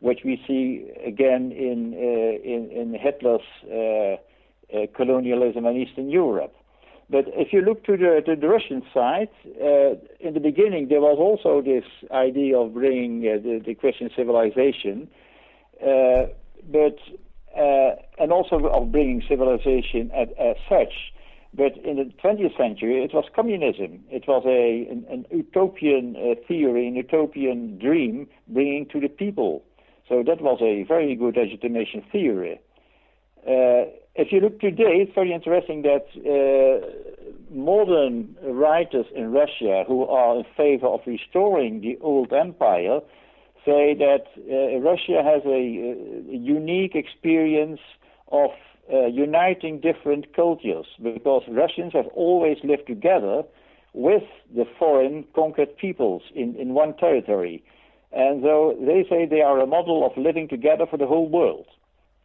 which 0.00 0.20
we 0.26 0.38
see 0.46 0.90
again 1.06 1.52
in 1.52 1.94
uh, 1.94 2.52
in, 2.52 2.70
in, 2.70 2.92
Hitler's 2.92 3.40
uh, 3.64 4.16
uh 4.76 4.86
colonialism 4.94 5.64
in 5.64 5.76
Eastern 5.76 6.10
Europe. 6.10 6.54
But 7.08 7.24
if 7.28 7.54
you 7.54 7.62
look 7.62 7.84
to 7.84 7.96
the, 7.96 8.20
to 8.26 8.36
the 8.36 8.46
Russian 8.46 8.82
side, 8.92 9.30
uh, 9.46 9.96
in 10.20 10.34
the 10.34 10.40
beginning 10.40 10.88
there 10.88 11.00
was 11.00 11.16
also 11.18 11.62
this 11.62 11.84
idea 12.10 12.58
of 12.58 12.74
bringing 12.74 13.22
the, 13.22 13.62
the, 13.64 13.74
Christian 13.74 14.10
civilization, 14.14 15.08
but 15.80 16.98
and 18.18 18.32
also 18.32 18.66
of 18.66 18.92
bringing 18.92 19.22
civilization 19.26 20.10
as, 20.14 20.28
as 20.38 20.56
such. 20.68 20.92
But 21.58 21.76
in 21.84 21.96
the 21.96 22.04
20th 22.22 22.56
century, 22.56 23.02
it 23.02 23.12
was 23.12 23.24
communism. 23.34 24.04
It 24.10 24.28
was 24.28 24.44
a, 24.46 24.88
an, 24.92 25.04
an 25.10 25.26
utopian 25.32 26.14
uh, 26.14 26.36
theory, 26.46 26.86
an 26.86 26.94
utopian 26.94 27.78
dream 27.78 28.28
bringing 28.46 28.86
to 28.92 29.00
the 29.00 29.08
people. 29.08 29.64
So 30.08 30.22
that 30.24 30.40
was 30.40 30.60
a 30.62 30.84
very 30.84 31.16
good 31.16 31.36
legitimation 31.36 32.04
theory. 32.12 32.60
Uh, 33.44 33.90
if 34.14 34.30
you 34.30 34.38
look 34.38 34.60
today, 34.60 35.02
it's 35.02 35.14
very 35.16 35.32
interesting 35.32 35.82
that 35.82 36.06
uh, 36.22 36.86
modern 37.52 38.36
writers 38.42 39.06
in 39.16 39.32
Russia 39.32 39.82
who 39.88 40.04
are 40.06 40.38
in 40.38 40.44
favor 40.56 40.86
of 40.86 41.00
restoring 41.06 41.80
the 41.80 41.98
old 42.00 42.32
empire 42.32 43.00
say 43.64 43.94
that 43.94 44.26
uh, 44.38 44.78
Russia 44.78 45.24
has 45.24 45.42
a, 45.44 46.30
a 46.30 46.36
unique 46.36 46.94
experience 46.94 47.80
of 48.30 48.50
uh, 48.92 49.06
uniting 49.06 49.80
different 49.80 50.34
cultures 50.34 50.86
because 51.02 51.42
Russians 51.48 51.92
have 51.92 52.06
always 52.14 52.58
lived 52.64 52.86
together 52.86 53.42
with 53.92 54.22
the 54.54 54.64
foreign 54.78 55.24
conquered 55.34 55.76
peoples 55.76 56.22
in, 56.34 56.54
in 56.56 56.74
one 56.74 56.96
territory. 56.96 57.62
And 58.12 58.42
so 58.42 58.76
they 58.80 59.04
say 59.08 59.26
they 59.26 59.42
are 59.42 59.60
a 59.60 59.66
model 59.66 60.06
of 60.06 60.16
living 60.16 60.48
together 60.48 60.86
for 60.86 60.96
the 60.96 61.06
whole 61.06 61.28
world. 61.28 61.66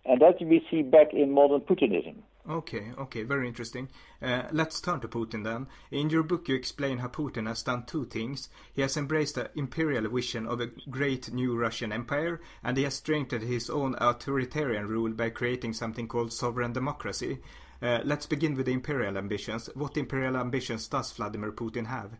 And 0.05 0.21
that 0.21 0.41
we 0.41 0.65
see 0.69 0.81
back 0.81 1.13
in 1.13 1.31
modern 1.31 1.61
Putinism. 1.61 2.15
Okay, 2.49 2.91
okay, 2.97 3.23
very 3.23 3.47
interesting. 3.47 3.87
Uh, 4.21 4.43
let's 4.51 4.81
turn 4.81 4.99
to 4.99 5.07
Putin 5.07 5.45
then. 5.45 5.67
In 5.91 6.09
your 6.09 6.23
book, 6.23 6.49
you 6.49 6.55
explain 6.55 6.97
how 6.97 7.07
Putin 7.07 7.47
has 7.47 7.63
done 7.63 7.85
two 7.85 8.05
things. 8.05 8.49
He 8.73 8.81
has 8.81 8.97
embraced 8.97 9.35
the 9.35 9.49
imperial 9.55 10.09
vision 10.09 10.45
of 10.45 10.59
a 10.59 10.67
great 10.89 11.31
new 11.31 11.57
Russian 11.57 11.93
empire, 11.93 12.41
and 12.61 12.75
he 12.75 12.83
has 12.83 12.95
strengthened 12.95 13.43
his 13.43 13.69
own 13.69 13.95
authoritarian 13.97 14.87
rule 14.87 15.11
by 15.11 15.29
creating 15.29 15.71
something 15.71 16.07
called 16.07 16.33
sovereign 16.33 16.73
democracy. 16.73 17.39
Uh, 17.81 17.99
let's 18.03 18.25
begin 18.25 18.55
with 18.55 18.65
the 18.65 18.73
imperial 18.73 19.17
ambitions. 19.17 19.69
What 19.73 19.95
imperial 19.95 20.35
ambitions 20.35 20.89
does 20.89 21.13
Vladimir 21.13 21.53
Putin 21.53 21.87
have? 21.87 22.11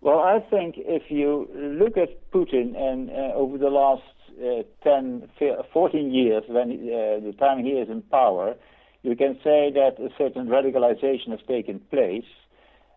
Well, 0.00 0.20
I 0.20 0.40
think 0.48 0.76
if 0.78 1.10
you 1.10 1.48
look 1.54 1.96
at 1.96 2.30
Putin 2.30 2.76
and 2.76 3.10
uh, 3.10 3.34
over 3.34 3.58
the 3.58 3.70
last 3.70 4.02
uh, 4.40 4.62
10, 4.84 5.28
14 5.72 6.12
years, 6.12 6.44
when 6.48 6.70
uh, 6.70 7.24
the 7.24 7.34
time 7.38 7.64
he 7.64 7.70
is 7.70 7.88
in 7.88 8.02
power, 8.02 8.56
you 9.02 9.16
can 9.16 9.34
say 9.42 9.70
that 9.72 9.96
a 9.98 10.08
certain 10.16 10.46
radicalization 10.46 11.30
has 11.30 11.40
taken 11.48 11.80
place. 11.90 12.24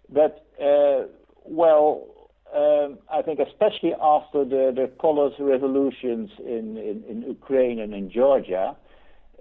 But, 0.10 0.46
uh, 0.62 1.06
well, 1.46 2.08
um, 2.56 3.00
I 3.12 3.22
think 3.22 3.39
especially 3.39 3.94
after 4.00 4.46
the, 4.46 4.72
the 4.76 4.91
colors 5.02 5.34
revolutions 5.39 6.30
in, 6.39 6.78
in, 6.78 7.04
in, 7.10 7.24
Ukraine 7.28 7.80
and 7.80 7.94
in 7.94 8.12
Georgia, 8.12 8.76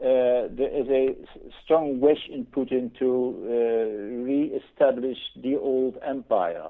uh, 0.00 0.48
there 0.50 0.72
is 0.72 0.88
a 0.88 1.14
strong 1.62 2.00
wish 2.00 2.28
in 2.32 2.46
Putin 2.46 2.96
to 2.98 3.36
uh, 3.44 4.24
re-establish 4.24 5.18
the 5.40 5.56
old 5.56 5.98
empire. 6.04 6.68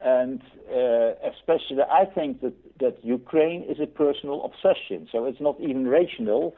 And 0.00 0.42
uh, 0.68 1.12
especially, 1.32 1.78
I 1.90 2.04
think 2.04 2.40
that, 2.42 2.54
that 2.80 3.04
Ukraine 3.04 3.62
is 3.62 3.78
a 3.80 3.86
personal 3.86 4.44
obsession. 4.44 5.08
So 5.10 5.24
it's 5.24 5.40
not 5.40 5.60
even 5.60 5.88
rational, 5.88 6.54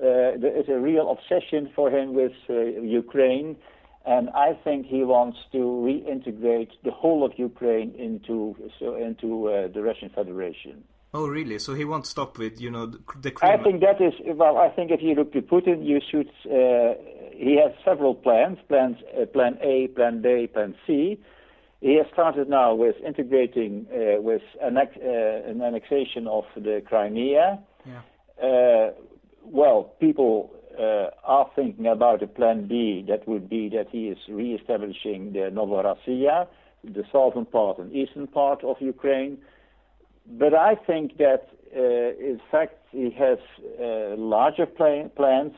there 0.00 0.56
is 0.56 0.68
a 0.68 0.78
real 0.78 1.10
obsession 1.10 1.70
for 1.74 1.90
him 1.90 2.14
with 2.14 2.32
uh, 2.48 2.54
Ukraine, 3.02 3.56
and 4.04 4.30
I 4.30 4.58
think 4.64 4.86
he 4.86 5.04
wants 5.04 5.38
to 5.52 5.58
reintegrate 5.58 6.70
the 6.84 6.90
whole 6.90 7.24
of 7.24 7.32
Ukraine 7.36 7.94
into 7.96 8.56
so 8.78 8.96
into 8.96 9.48
uh, 9.48 9.68
the 9.68 9.82
Russian 9.82 10.10
Federation. 10.10 10.84
Oh, 11.14 11.26
really? 11.28 11.58
So 11.58 11.74
he 11.74 11.84
won't 11.84 12.06
stop 12.06 12.38
with 12.38 12.60
you 12.60 12.70
know 12.70 12.86
the. 12.86 13.30
Crimea. 13.30 13.58
I 13.58 13.62
think 13.62 13.80
that 13.80 14.00
is 14.00 14.14
well. 14.36 14.56
I 14.58 14.70
think 14.70 14.90
if 14.90 15.02
you 15.02 15.14
look 15.14 15.32
to 15.34 15.42
Putin, 15.42 15.86
you 15.86 16.00
should. 16.10 16.28
Uh, 16.46 16.94
he 17.32 17.58
has 17.62 17.72
several 17.84 18.14
plans: 18.14 18.58
plans, 18.68 18.96
uh, 19.20 19.26
plan 19.26 19.58
A, 19.62 19.88
plan 19.88 20.22
B, 20.22 20.48
plan 20.52 20.74
C. 20.86 21.18
He 21.80 21.96
has 21.96 22.06
started 22.12 22.48
now 22.48 22.74
with 22.74 22.96
integrating 23.04 23.86
uh, 23.92 24.20
with 24.22 24.42
annex, 24.64 24.96
an 24.96 25.60
annexation 25.62 26.26
of 26.26 26.44
the 26.56 26.82
Crimea. 26.86 27.60
Yeah 27.84 28.00
well, 29.44 29.94
people 30.00 30.50
uh, 30.78 31.10
are 31.24 31.50
thinking 31.54 31.86
about 31.86 32.22
a 32.22 32.26
plan 32.26 32.66
B 32.66 33.04
that 33.08 33.26
would 33.28 33.48
be 33.48 33.68
that 33.70 33.88
he 33.90 34.08
is 34.08 34.18
re-establishing 34.28 35.32
the 35.32 35.50
Novorossiya, 35.52 36.46
the 36.84 37.04
southern 37.12 37.46
part 37.46 37.78
and 37.78 37.92
eastern 37.92 38.26
part 38.26 38.64
of 38.64 38.76
Ukraine. 38.80 39.38
But 40.26 40.54
I 40.54 40.74
think 40.74 41.18
that, 41.18 41.48
uh, 41.76 41.80
in 41.80 42.40
fact, 42.50 42.78
he 42.90 43.10
has 43.10 43.38
uh, 43.80 44.16
larger 44.16 44.66
plan- 44.66 45.10
plans, 45.10 45.54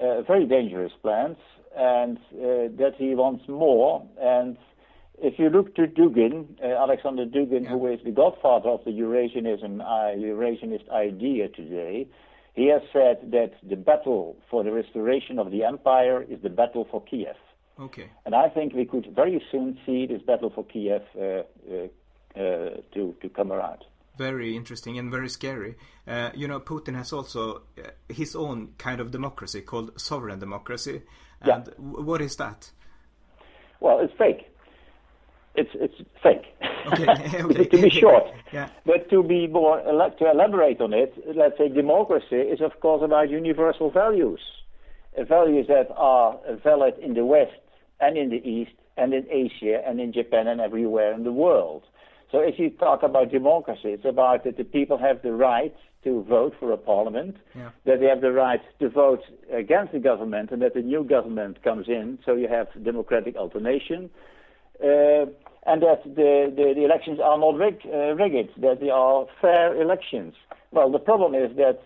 uh, 0.00 0.22
very 0.22 0.46
dangerous 0.46 0.92
plans, 1.02 1.36
and 1.76 2.18
uh, 2.18 2.70
that 2.76 2.94
he 2.98 3.14
wants 3.14 3.48
more. 3.48 4.06
And 4.20 4.56
if 5.22 5.38
you 5.38 5.48
look 5.48 5.74
to 5.76 5.86
Dugin, 5.86 6.46
uh, 6.62 6.66
Alexander 6.66 7.24
Dugin, 7.24 7.64
yeah. 7.64 7.70
who 7.70 7.86
is 7.86 8.00
the 8.04 8.10
godfather 8.10 8.70
of 8.70 8.84
the 8.84 8.90
Eurasianism, 8.90 9.78
Eurasianist 10.18 10.88
idea 10.90 11.48
today, 11.48 12.08
he 12.54 12.68
has 12.68 12.82
said 12.92 13.30
that 13.32 13.52
the 13.68 13.76
battle 13.76 14.36
for 14.50 14.62
the 14.62 14.70
restoration 14.70 15.38
of 15.38 15.50
the 15.50 15.64
empire 15.64 16.22
is 16.22 16.40
the 16.42 16.48
battle 16.48 16.86
for 16.90 17.02
Kiev. 17.02 17.36
Okay. 17.78 18.10
And 18.24 18.34
I 18.34 18.48
think 18.48 18.72
we 18.72 18.84
could 18.84 19.08
very 19.14 19.42
soon 19.50 19.78
see 19.84 20.06
this 20.06 20.22
battle 20.22 20.50
for 20.50 20.64
Kiev 20.64 21.02
uh, 21.16 21.20
uh, 21.20 21.40
uh, 22.36 22.80
to 22.94 23.14
to 23.20 23.28
come 23.28 23.52
around. 23.52 23.84
Very 24.16 24.56
interesting 24.56 24.96
and 24.96 25.10
very 25.10 25.28
scary. 25.28 25.74
Uh, 26.06 26.30
you 26.34 26.46
know, 26.46 26.60
Putin 26.60 26.94
has 26.94 27.12
also 27.12 27.62
uh, 27.76 27.90
his 28.08 28.36
own 28.36 28.74
kind 28.78 29.00
of 29.00 29.10
democracy 29.10 29.60
called 29.60 30.00
sovereign 30.00 30.38
democracy. 30.38 31.02
And 31.40 31.66
yeah. 31.66 31.74
what 31.78 32.20
is 32.20 32.36
that? 32.36 32.70
Well, 33.80 33.98
it's 33.98 34.14
fake 34.16 34.53
it's 35.54 35.70
it's 35.74 35.94
fake. 36.22 36.44
Okay. 36.92 37.06
okay. 37.42 37.64
to 37.64 37.82
be 37.82 37.90
short. 37.90 38.24
yeah. 38.52 38.68
But 38.84 39.08
to 39.10 39.22
be 39.22 39.46
more 39.46 39.80
to 39.80 40.30
elaborate 40.30 40.80
on 40.80 40.92
it, 40.92 41.14
let's 41.34 41.56
say 41.58 41.68
democracy 41.68 42.36
is 42.36 42.60
of 42.60 42.80
course 42.80 43.02
about 43.04 43.30
universal 43.30 43.90
values, 43.90 44.40
uh, 45.18 45.24
values 45.24 45.66
that 45.68 45.88
are 45.96 46.38
valid 46.62 46.98
in 46.98 47.14
the 47.14 47.24
West 47.24 47.60
and 48.00 48.16
in 48.16 48.30
the 48.30 48.46
East 48.48 48.72
and 48.96 49.14
in 49.14 49.26
Asia 49.30 49.82
and 49.86 50.00
in 50.00 50.12
Japan 50.12 50.46
and 50.46 50.60
everywhere 50.60 51.12
in 51.12 51.24
the 51.24 51.32
world. 51.32 51.84
So 52.30 52.40
if 52.40 52.58
you 52.58 52.70
talk 52.70 53.02
about 53.02 53.30
democracy, 53.30 53.90
it's 53.90 54.04
about 54.04 54.44
that 54.44 54.56
the 54.56 54.64
people 54.64 54.98
have 54.98 55.22
the 55.22 55.32
right 55.32 55.74
to 56.02 56.22
vote 56.24 56.54
for 56.60 56.72
a 56.72 56.76
parliament, 56.76 57.36
yeah. 57.54 57.70
that 57.86 58.00
they 58.00 58.06
have 58.06 58.20
the 58.20 58.32
right 58.32 58.60
to 58.78 58.88
vote 58.88 59.22
against 59.52 59.92
the 59.92 59.98
government, 59.98 60.50
and 60.50 60.60
that 60.62 60.74
the 60.74 60.82
new 60.82 61.04
government 61.04 61.62
comes 61.62 61.88
in. 61.88 62.18
So 62.24 62.34
you 62.34 62.48
have 62.48 62.66
democratic 62.82 63.36
alternation. 63.36 64.10
Uh, 64.82 65.26
and 65.66 65.82
that 65.82 66.04
the, 66.04 66.52
the, 66.54 66.74
the, 66.74 66.84
elections 66.84 67.18
are 67.22 67.38
not 67.38 67.56
rig, 67.56 67.80
uh, 67.86 68.14
rigged, 68.14 68.50
that 68.60 68.80
they 68.80 68.90
are 68.90 69.26
fair 69.40 69.80
elections. 69.80 70.34
Well, 70.70 70.90
the 70.90 70.98
problem 70.98 71.34
is 71.34 71.56
that 71.56 71.80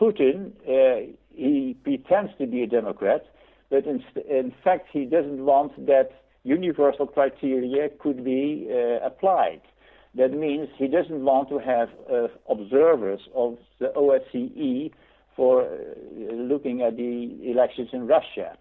Putin, 0.00 0.52
uh, 0.66 1.12
he 1.30 1.76
pretends 1.84 2.32
to 2.38 2.46
be 2.46 2.62
a 2.62 2.66
Democrat, 2.66 3.24
but 3.70 3.86
in, 3.86 4.02
in, 4.28 4.52
fact 4.64 4.88
he 4.92 5.04
doesn't 5.04 5.44
want 5.44 5.86
that 5.86 6.10
universal 6.42 7.06
criteria 7.06 7.88
could 8.00 8.24
be 8.24 8.68
uh, 8.70 9.06
applied. 9.06 9.62
That 10.14 10.32
means 10.32 10.68
he 10.76 10.88
doesn't 10.88 11.24
want 11.24 11.48
to 11.48 11.58
have 11.58 11.88
uh, 12.10 12.28
observers 12.48 13.20
of 13.34 13.56
the 13.78 13.92
OSCE 13.96 14.92
for 15.36 15.62
uh, 15.62 16.34
looking 16.34 16.82
at 16.82 16.96
the 16.96 17.50
elections 17.50 17.90
in 17.92 18.06
Russia. 18.06 18.58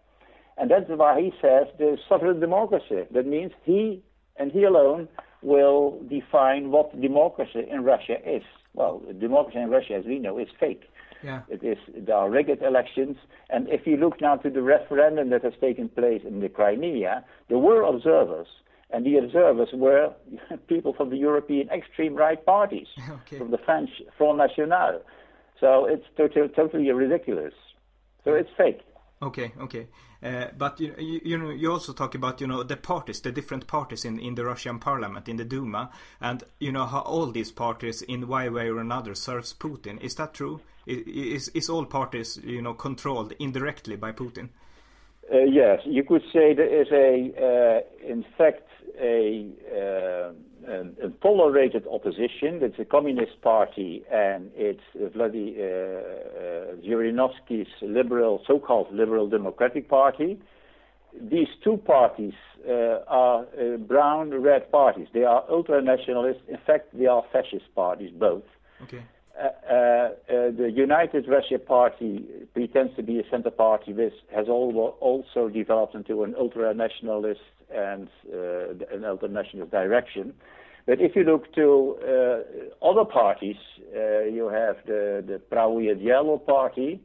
And 0.58 0.69
that's 0.69 0.86
why 0.88 1.19
he 1.19 1.32
says 1.41 1.67
the 1.78 1.97
sovereign 2.08 2.39
democracy. 2.39 3.04
That 3.12 3.26
means 3.26 3.52
he 3.63 4.02
and 4.38 4.52
he 4.52 4.63
alone 4.63 5.08
will 5.41 6.00
define 6.10 6.72
what 6.72 7.00
democracy 7.02 7.65
in 7.70 7.84
Russia 7.84 8.17
is. 8.26 8.44
Well, 8.74 9.02
democracy 9.20 9.60
in 9.60 9.70
Russia, 9.70 9.96
as 9.96 10.06
we 10.06 10.20
know, 10.20 10.38
is 10.38 10.48
fake. 10.60 10.84
Yeah. 11.24 11.41
It 11.50 11.63
is 11.63 11.78
there 11.96 12.15
are 12.15 12.30
rigged 12.30 12.63
elections, 12.63 13.17
and 13.50 13.70
if 13.70 13.86
you 13.86 13.98
look 13.98 14.22
now 14.22 14.38
to 14.38 14.50
the 14.50 14.62
referendum 14.62 15.30
that 15.30 15.44
has 15.44 15.54
taken 15.62 15.89
place 15.89 16.22
in 16.26 16.39
the 16.39 16.50
Crimea, 16.50 17.24
there 17.48 17.60
were 17.60 17.84
observers, 17.84 18.48
and 18.89 19.06
the 19.06 19.17
observers 19.17 19.70
were 19.74 20.13
people 20.67 20.94
from 20.94 21.10
the 21.10 21.17
European 21.17 21.70
extreme 21.70 22.15
right 22.15 22.44
parties, 22.44 22.88
okay. 23.12 23.38
from 23.38 23.52
the 23.52 23.60
French 23.60 23.89
Front 24.17 24.39
National. 24.39 25.02
So 25.60 25.86
it's 25.86 26.06
totally, 26.17 26.48
totally 26.50 26.91
ridiculous. 26.91 27.54
So 28.24 28.34
it's 28.34 28.50
fake. 28.58 28.82
Okay, 29.22 29.54
okay, 29.60 29.88
but 30.58 30.80
you, 30.80 30.94
you, 30.98 31.22
you 31.24 31.38
know 31.38 31.50
you 31.50 31.72
also 31.72 31.94
talk 31.94 32.16
about 32.16 32.42
you 32.42 32.48
know 32.48 32.64
the 32.64 32.78
parties, 32.78 33.22
the 33.22 33.32
different 33.32 33.68
parties 33.68 34.06
in 34.06 34.20
in 34.20 34.36
the 34.36 34.46
Russian 34.46 34.80
parliament, 34.80 35.28
in 35.28 35.38
the 35.38 35.46
Duma, 35.46 35.90
and 36.20 36.44
you 36.60 36.72
know 36.72 36.86
how 36.86 37.00
all 37.00 37.32
these 37.32 37.52
parties 37.52 38.02
in 38.02 38.28
one 38.28 38.54
way 38.54 38.70
or 38.70 38.80
another 38.80 39.16
serves 39.16 39.54
Putin. 39.54 40.00
Is 40.02 40.16
that 40.16 40.34
true? 40.34 40.62
Is 40.86 41.50
is 41.50 41.70
all 41.70 41.86
parties 41.86 42.40
you 42.44 42.62
know 42.62 42.74
controlled 42.74 43.34
indirectly 43.40 43.96
by 43.96 44.12
Putin? 44.12 44.50
Uh, 45.32 45.40
yes, 45.44 45.80
you 45.86 46.04
could 46.04 46.24
say 46.34 46.54
there 46.54 46.82
is 46.82 46.88
a, 46.92 47.32
uh, 47.40 48.12
in 48.12 48.26
fact, 48.38 48.64
a, 49.00 49.48
uh, 49.76 50.32
a, 50.72 51.10
tolerated 51.22 51.86
opposition. 51.91 52.60
It's 52.62 52.80
a 52.80 52.86
Communist 52.86 53.41
Party 53.41 54.04
and 54.12 54.52
it's 54.56 54.82
Vladimir 55.13 56.02
uh, 56.02 56.76
Zhirinovsky's 56.86 57.70
liberal, 57.82 58.41
so-called 58.48 58.94
Liberal 58.94 59.28
Democratic 59.28 59.89
Party. 59.89 60.39
These 61.20 61.50
two 61.63 61.78
parties 61.78 62.34
uh, 62.67 63.00
are 63.08 63.46
uh, 63.60 63.78
brown-red 63.78 64.72
parties. 64.72 65.08
They 65.13 65.24
are 65.24 65.44
ultra-nationalist. 65.50 66.39
In 66.48 66.58
fact, 66.65 66.98
they 66.98 67.06
are 67.06 67.24
fascist 67.34 67.74
parties, 67.76 68.12
both. 68.17 68.44
Okay. 68.84 69.04
Uh, 69.39 69.46
uh, 69.46 69.74
uh, 69.74 70.12
the 70.52 70.72
United 70.74 71.28
Russia 71.28 71.58
Party 71.58 72.26
pretends 72.54 72.96
to 72.96 73.04
be 73.04 73.20
a 73.20 73.24
center 73.32 73.50
party, 73.50 73.94
which 73.94 74.13
has 74.34 74.48
also 74.48 75.50
developed 75.50 75.96
into 75.96 76.24
an 76.24 76.36
ultra-nationalist 76.38 77.39
and 77.74 78.08
uh, 78.34 78.96
an 78.96 79.06
alternative 79.06 79.70
direction. 79.72 80.34
but 80.86 81.00
If 81.00 81.16
you 81.16 81.24
look 81.24 81.54
to 81.56 81.98
uh, 82.02 82.86
other 82.86 83.06
parties, 83.06 83.58
uh, 83.96 84.24
you 84.24 84.50
have 84.50 84.78
the 84.86 85.42
Pravoye 85.52 85.96
Delo 86.04 86.38
Party, 86.38 87.00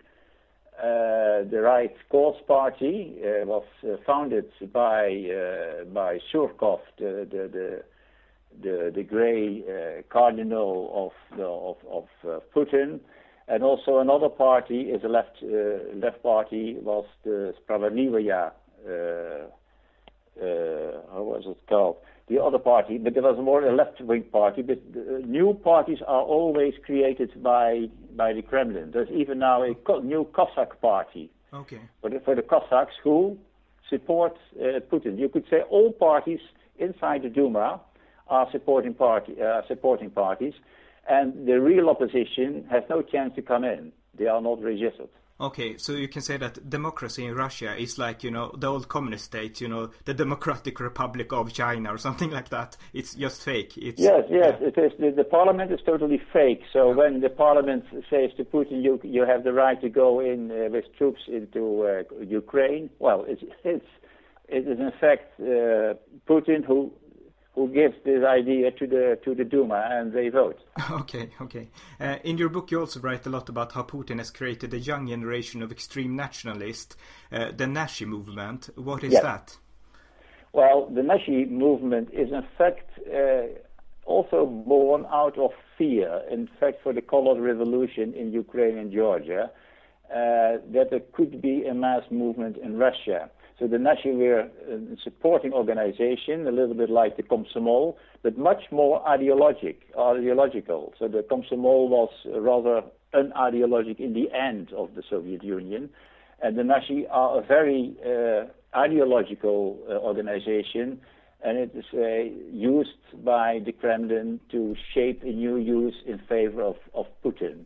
the 0.80 1.60
Right 1.62 1.94
Cause 2.10 2.40
Party, 2.46 3.14
was 3.44 3.64
founded 4.06 4.50
by 4.72 5.06
Surkov, 6.32 6.80
the 6.98 7.82
gray 9.08 10.02
cardinal 10.10 11.12
of 11.90 12.06
Putin. 12.54 13.00
and 13.48 13.62
Also 13.62 13.98
another 13.98 14.28
party 14.28 14.90
is 14.90 15.04
a 15.04 15.08
left 15.08 16.22
party, 16.22 16.76
was 16.82 17.06
the 17.24 17.54
Sprawiedliwa 17.60 18.52
Spravedlivaya. 20.36 21.12
how 21.12 21.22
was 21.22 21.44
it 21.46 21.58
called? 21.68 21.96
The 22.28 22.42
other 22.42 22.58
party, 22.58 22.98
but 22.98 23.14
there 23.14 23.22
was 23.22 23.38
more 23.40 23.64
a 23.64 23.72
left-wing 23.72 24.24
party. 24.32 24.62
But 24.62 24.78
new 25.26 25.54
parties 25.62 25.98
are 26.06 26.22
always 26.22 26.74
created 26.84 27.40
by 27.42 27.86
by 28.16 28.32
the 28.32 28.42
Kremlin. 28.42 28.90
There's 28.92 29.10
even 29.10 29.38
now 29.38 29.62
a 29.62 29.74
co- 29.74 30.00
new 30.00 30.24
Cossack 30.32 30.80
party. 30.80 31.30
Okay. 31.54 31.80
For 32.00 32.10
the, 32.10 32.20
for 32.20 32.34
the 32.34 32.42
Cossacks 32.42 32.94
who 33.04 33.38
support 33.88 34.36
uh, 34.60 34.80
Putin. 34.90 35.18
You 35.18 35.28
could 35.28 35.44
say 35.48 35.60
all 35.70 35.92
parties 35.92 36.40
inside 36.78 37.22
the 37.22 37.28
Duma 37.28 37.80
are 38.28 38.48
supporting 38.50 38.94
party 38.94 39.36
uh, 39.40 39.62
supporting 39.68 40.10
parties, 40.10 40.54
and 41.08 41.46
the 41.46 41.60
real 41.60 41.88
opposition 41.88 42.66
has 42.68 42.82
no 42.90 43.02
chance 43.02 43.36
to 43.36 43.42
come 43.42 43.62
in. 43.62 43.92
They 44.18 44.26
are 44.26 44.40
not 44.40 44.60
registered. 44.60 45.10
Okay, 45.38 45.76
so 45.76 45.92
you 45.92 46.08
can 46.08 46.22
say 46.22 46.38
that 46.38 46.70
democracy 46.70 47.26
in 47.26 47.34
Russia 47.34 47.76
is 47.76 47.98
like, 47.98 48.24
you 48.24 48.30
know, 48.30 48.54
the 48.56 48.68
old 48.68 48.88
communist 48.88 49.26
states, 49.26 49.60
you 49.60 49.68
know, 49.68 49.90
the 50.06 50.14
Democratic 50.14 50.80
Republic 50.80 51.30
of 51.30 51.52
China 51.52 51.92
or 51.92 51.98
something 52.06 52.30
like 52.30 52.48
that. 52.48 52.76
It's 52.94 53.14
just 53.14 53.42
fake. 53.42 53.76
It's, 53.76 54.00
yes, 54.00 54.24
yes, 54.30 54.56
yeah. 54.60 54.68
it 54.68 54.78
is. 54.78 54.92
The, 54.98 55.10
the, 55.10 55.24
parliament 55.24 55.70
is 55.70 55.80
totally 55.84 56.22
fake. 56.32 56.62
So 56.72 56.88
yeah. 56.88 56.96
when 56.96 57.20
the 57.20 57.28
parliament 57.28 57.84
says 58.08 58.30
to 58.38 58.44
Putin, 58.44 58.82
you 58.82 58.98
you 59.02 59.26
have 59.26 59.44
the 59.44 59.52
right 59.52 59.78
to 59.82 59.90
go 59.90 60.20
in 60.20 60.50
uh, 60.50 60.70
with 60.70 60.84
troops 60.96 61.20
into 61.28 61.82
uh, 61.82 62.22
Ukraine, 62.24 62.88
well, 62.98 63.26
it's 63.28 63.42
it's 63.62 63.84
it 64.48 64.66
is 64.66 64.78
in 64.78 64.92
fact 64.98 65.38
uh, 65.38 65.94
Putin 66.26 66.64
who 66.64 66.92
who 67.56 67.68
gives 67.68 67.94
this 68.04 68.22
idea 68.22 68.70
to 68.70 68.86
the 68.86 69.18
to 69.24 69.34
the 69.34 69.42
Duma 69.44 69.88
and 69.90 70.12
they 70.12 70.28
vote. 70.28 70.60
Okay, 70.90 71.30
okay. 71.40 71.68
Uh, 71.98 72.16
in 72.22 72.38
your 72.38 72.48
book, 72.48 72.70
you 72.70 72.78
also 72.80 73.00
write 73.00 73.26
a 73.26 73.30
lot 73.30 73.48
about 73.48 73.72
how 73.72 73.82
Putin 73.82 74.18
has 74.18 74.30
created 74.30 74.72
a 74.74 74.78
young 74.78 75.08
generation 75.08 75.62
of 75.62 75.72
extreme 75.72 76.14
nationalists, 76.14 76.96
uh, 77.32 77.50
the 77.56 77.66
Nashi 77.66 78.04
movement. 78.04 78.68
What 78.76 79.02
is 79.02 79.14
yes. 79.14 79.22
that? 79.22 79.56
Well, 80.52 80.88
the 80.94 81.02
Nashi 81.02 81.46
movement 81.46 82.10
is 82.12 82.30
in 82.30 82.44
fact 82.58 82.90
uh, 83.12 83.46
also 84.04 84.46
born 84.46 85.06
out 85.10 85.38
of 85.38 85.50
fear. 85.78 86.22
In 86.30 86.48
fact, 86.60 86.82
for 86.82 86.92
the 86.92 87.02
colored 87.02 87.40
revolution 87.40 88.14
in 88.14 88.32
Ukraine 88.32 88.78
and 88.78 88.92
Georgia, 88.92 89.50
uh, 90.10 90.62
that 90.72 90.88
there 90.90 91.02
could 91.12 91.42
be 91.42 91.64
a 91.64 91.74
mass 91.74 92.02
movement 92.10 92.56
in 92.58 92.78
Russia. 92.78 93.30
So 93.58 93.66
the 93.66 93.78
Nashi 93.78 94.10
were 94.10 94.40
a 94.40 94.50
supporting 95.02 95.54
organization, 95.54 96.46
a 96.46 96.50
little 96.50 96.74
bit 96.74 96.90
like 96.90 97.16
the 97.16 97.22
Komsomol, 97.22 97.96
but 98.22 98.36
much 98.36 98.64
more 98.70 99.06
ideologic, 99.08 99.80
ideological. 99.98 100.92
So 100.98 101.08
the 101.08 101.22
Komsomol 101.22 101.88
was 101.88 102.10
rather 102.26 102.82
unideologic 103.14 103.98
in 103.98 104.12
the 104.12 104.30
end 104.32 104.72
of 104.76 104.94
the 104.94 105.02
Soviet 105.08 105.42
Union. 105.42 105.88
And 106.42 106.58
the 106.58 106.64
Nashi 106.64 107.06
are 107.10 107.38
a 107.38 107.42
very 107.42 107.96
uh, 108.04 108.44
ideological 108.76 109.78
uh, 109.88 109.92
organization, 109.92 111.00
and 111.42 111.56
it 111.56 111.70
is 111.74 111.84
uh, 111.94 112.06
used 112.52 113.24
by 113.24 113.60
the 113.64 113.72
Kremlin 113.72 114.38
to 114.50 114.76
shape 114.92 115.22
a 115.22 115.32
new 115.32 115.56
use 115.56 115.94
in 116.04 116.18
favor 116.28 116.62
of, 116.62 116.76
of 116.92 117.06
Putin. 117.24 117.64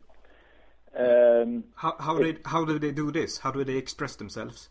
Um, 0.97 1.65
how, 1.75 1.97
how, 1.99 2.17
it, 2.19 2.23
did, 2.23 2.41
how 2.45 2.65
do 2.65 2.79
they 2.79 2.93
do 2.93 3.11
this? 3.11 3.39
How 3.39 3.51
do 3.51 3.65
they 3.65 3.77
express 3.77 4.15
themselves? 4.15 4.69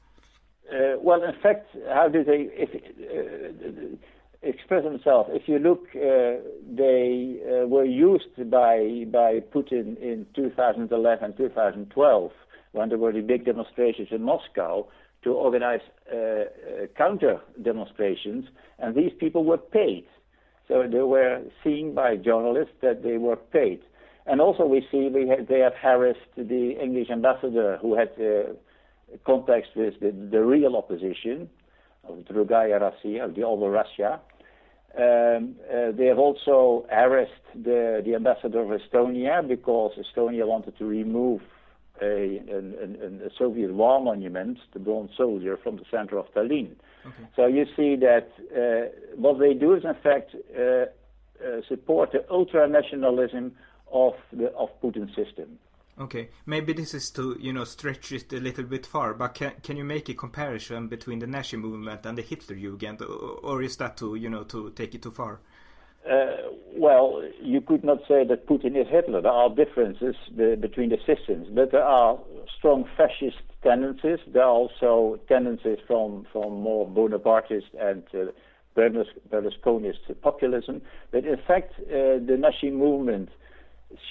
Uh, 0.72 1.00
well, 1.02 1.24
in 1.24 1.34
fact, 1.42 1.68
how 1.92 2.08
do 2.08 2.24
they 2.24 2.48
if, 2.52 2.70
uh, 2.76 3.96
express 4.44 4.84
themselves? 4.84 5.30
If 5.34 5.48
you 5.48 5.58
look, 5.58 5.88
uh, 5.96 6.44
they 6.72 7.40
uh, 7.42 7.68
were 7.68 7.86
used 7.86 8.36
by 8.52 9.06
by 9.12 9.40
Putin 9.54 9.98
in 9.98 10.28
2011, 10.36 11.38
2012, 11.38 12.32
when 12.74 12.90
there 12.90 12.98
were 13.00 13.12
the 13.12 13.22
big 13.22 13.46
demonstrations 13.46 14.10
in 14.12 14.22
Moscow 14.22 14.88
to 15.24 15.32
organize 15.32 15.82
uh, 16.14 16.16
uh, 16.16 16.46
counter 16.96 17.42
demonstrations, 17.62 18.46
and 18.78 18.96
these 18.96 19.12
people 19.20 19.44
were 19.44 19.58
paid. 19.58 20.06
So 20.68 20.84
they 20.90 21.02
were 21.02 21.42
seen 21.64 21.96
by 21.96 22.16
journalists 22.16 22.76
that 22.82 23.02
they 23.02 23.18
were 23.18 23.38
paid. 23.38 23.82
And 24.28 24.40
also, 24.40 24.66
we 24.66 24.86
see 24.92 25.10
we 25.12 25.26
they 25.50 25.60
have 25.60 25.74
harassed 25.74 26.20
the 26.38 26.78
English 26.80 27.10
ambassador 27.10 27.80
who 27.82 27.98
had 27.98 28.12
context 29.26 29.72
with 29.76 30.00
the, 30.00 30.12
the 30.12 30.44
real 30.44 30.76
opposition 30.76 31.50
of 32.08 32.20
Drugaya 32.20 32.80
Russia, 32.80 33.24
of 33.24 33.36
the 33.36 33.44
older 33.44 33.70
Russia. 33.70 34.20
Um, 34.98 35.56
uh, 35.72 35.92
they 35.92 36.08
have 36.08 36.18
also 36.18 36.88
harassed 36.90 37.32
the, 37.54 38.02
the 38.04 38.16
ambassador 38.16 38.62
of 38.62 38.82
Estonia 38.82 39.48
because 39.48 39.92
Estonia 39.98 40.48
wanted 40.48 40.78
to 40.80 40.86
remove 40.86 41.42
a, 42.02 42.42
an, 42.50 43.22
a 43.24 43.30
Soviet 43.38 43.74
war 43.74 44.02
monument, 44.02 44.58
the 44.74 44.80
Bronze 44.80 45.12
Soldier, 45.16 45.58
from 45.62 45.78
the 45.78 45.86
center 45.92 46.18
of 46.18 46.26
Tallinn. 46.34 46.72
Okay. 47.06 47.28
So 47.36 47.46
you 47.46 47.66
see 47.76 47.98
that 47.98 48.30
uh, 48.56 48.90
what 49.16 49.40
they 49.40 49.54
do 49.54 49.74
is, 49.74 49.84
in 49.84 49.96
fact, 50.02 50.36
uh, 50.58 50.86
uh 51.42 51.62
support 51.70 52.12
the 52.12 52.26
ultra 52.30 52.68
nationalism 52.68 53.54
of 53.92 54.14
the 54.34 54.48
of 54.54 54.70
Putin's 54.82 55.16
system. 55.16 55.58
Okay, 56.00 56.30
maybe 56.46 56.72
this 56.72 56.94
is 56.94 57.12
to 57.12 57.36
you 57.42 57.52
know 57.52 57.66
stretch 57.66 58.14
it 58.14 58.32
a 58.32 58.40
little 58.40 58.64
bit 58.64 58.86
far, 58.86 59.14
but 59.14 59.34
can 59.34 59.52
can 59.62 59.76
you 59.76 59.84
make 59.84 60.08
a 60.08 60.14
comparison 60.14 60.88
between 60.88 61.20
the 61.20 61.28
Nashi 61.28 61.58
movement 61.58 62.06
and 62.06 62.18
the 62.18 62.24
Hitlerjugend, 62.24 63.02
or 63.44 63.62
is 63.62 63.76
that 63.78 63.98
to 63.98 64.16
you 64.16 64.30
know 64.30 64.44
to 64.46 64.70
take 64.72 64.96
it 64.96 65.02
too 65.02 65.12
far? 65.12 65.42
Uh, 66.10 66.38
well, 66.74 67.22
you 67.42 67.60
could 67.60 67.84
not 67.84 68.00
say 68.08 68.24
that 68.24 68.48
Putin 68.48 68.80
is 68.80 68.88
Hitler. 68.88 69.22
There 69.22 69.32
are 69.32 69.50
differences 69.50 70.16
be 70.38 70.56
between 70.56 70.90
the 70.90 71.00
systems, 71.06 71.48
but 71.52 71.72
there 71.72 71.84
are 71.84 72.18
strong 72.58 72.86
fascist 72.96 73.42
tendencies. 73.62 74.20
There 74.28 74.44
are 74.44 74.50
also 74.50 75.20
tendencies 75.28 75.80
from 75.86 76.26
from 76.32 76.62
more 76.62 76.88
Bonapartist 76.88 77.68
and 77.78 78.04
uh, 78.14 78.32
Berlusconist 78.78 80.22
populism. 80.22 80.82
But 81.12 81.26
in 81.26 81.38
fact, 81.46 81.74
uh, 81.82 82.24
the 82.26 82.38
Nashi 82.40 82.72
movement 82.72 83.30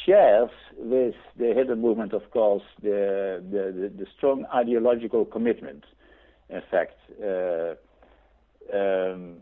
shares 0.06 0.50
with 0.76 1.14
the 1.38 1.52
Hitler 1.54 1.76
movement, 1.76 2.12
of 2.12 2.30
course, 2.30 2.62
the, 2.82 3.42
the, 3.50 3.72
the, 3.80 3.92
the 3.96 4.06
strong 4.16 4.44
ideological 4.54 5.24
commitment. 5.24 5.84
In 6.50 6.62
fact, 6.70 6.98
uh, 7.22 7.74
um, 8.74 9.36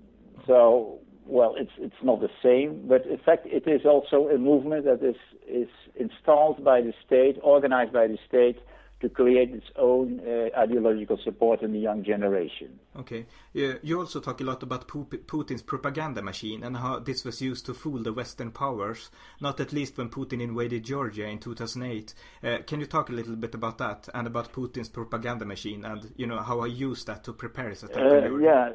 so 0.47 1.01
well, 1.27 1.55
it's 1.59 1.73
it's 1.79 2.03
not 2.03 2.21
the 2.21 2.31
same, 2.43 2.87
but 2.87 3.05
in 3.07 3.19
fact, 3.19 3.47
it 3.47 3.67
is 3.67 3.85
also 3.85 4.29
a 4.29 4.39
movement 4.39 4.85
that 4.85 5.03
is 5.03 5.17
is 5.49 5.69
installed 5.97 6.65
by 6.65 6.81
the 6.81 6.93
state, 7.05 7.37
organized 7.43 7.93
by 7.93 8.07
the 8.07 8.19
state, 8.29 8.59
to 9.01 9.09
create 9.11 9.53
its 9.53 9.67
own 9.77 10.21
uh, 10.21 10.49
ideological 10.59 11.19
support 11.23 11.61
in 11.61 11.73
the 11.73 11.79
young 11.79 12.03
generation. 12.03 12.81
Okay. 12.97 13.27
You 13.53 14.01
also 14.01 14.21
talk 14.21 14.41
a 14.41 14.45
lot 14.45 14.63
about 14.63 14.89
Putin's 14.89 15.63
propaganda 15.63 16.23
machine 16.23 16.63
and 16.63 16.77
how 16.79 16.99
this 17.01 17.25
was 17.25 17.43
used 17.43 17.67
to 17.67 17.75
fool 17.75 18.03
the 18.03 18.13
Western 18.13 18.51
powers, 18.51 19.11
not 19.41 19.61
at 19.61 19.73
least 19.73 19.99
when 19.99 20.09
Putin 20.09 20.41
invaded 20.41 20.85
Georgia 20.85 21.27
in 21.27 21.39
2008. 21.39 22.15
Uh, 22.43 22.59
can 22.67 22.81
you 22.81 22.87
talk 22.87 23.11
a 23.11 23.13
little 23.13 23.37
bit 23.37 23.55
about 23.55 23.77
that 23.79 24.09
and 24.15 24.27
about 24.27 24.53
Putin's 24.53 24.89
propaganda 24.89 25.45
machine 25.45 25.85
and 25.85 26.13
you 26.17 26.27
know 26.27 26.41
how 26.41 26.63
he 26.63 26.73
used 26.73 27.07
that 27.07 27.23
to 27.25 27.35
prepare 27.35 27.69
his 27.69 27.83
attack? 27.83 27.99
Uh, 27.99 28.37
yeah, 28.39 28.71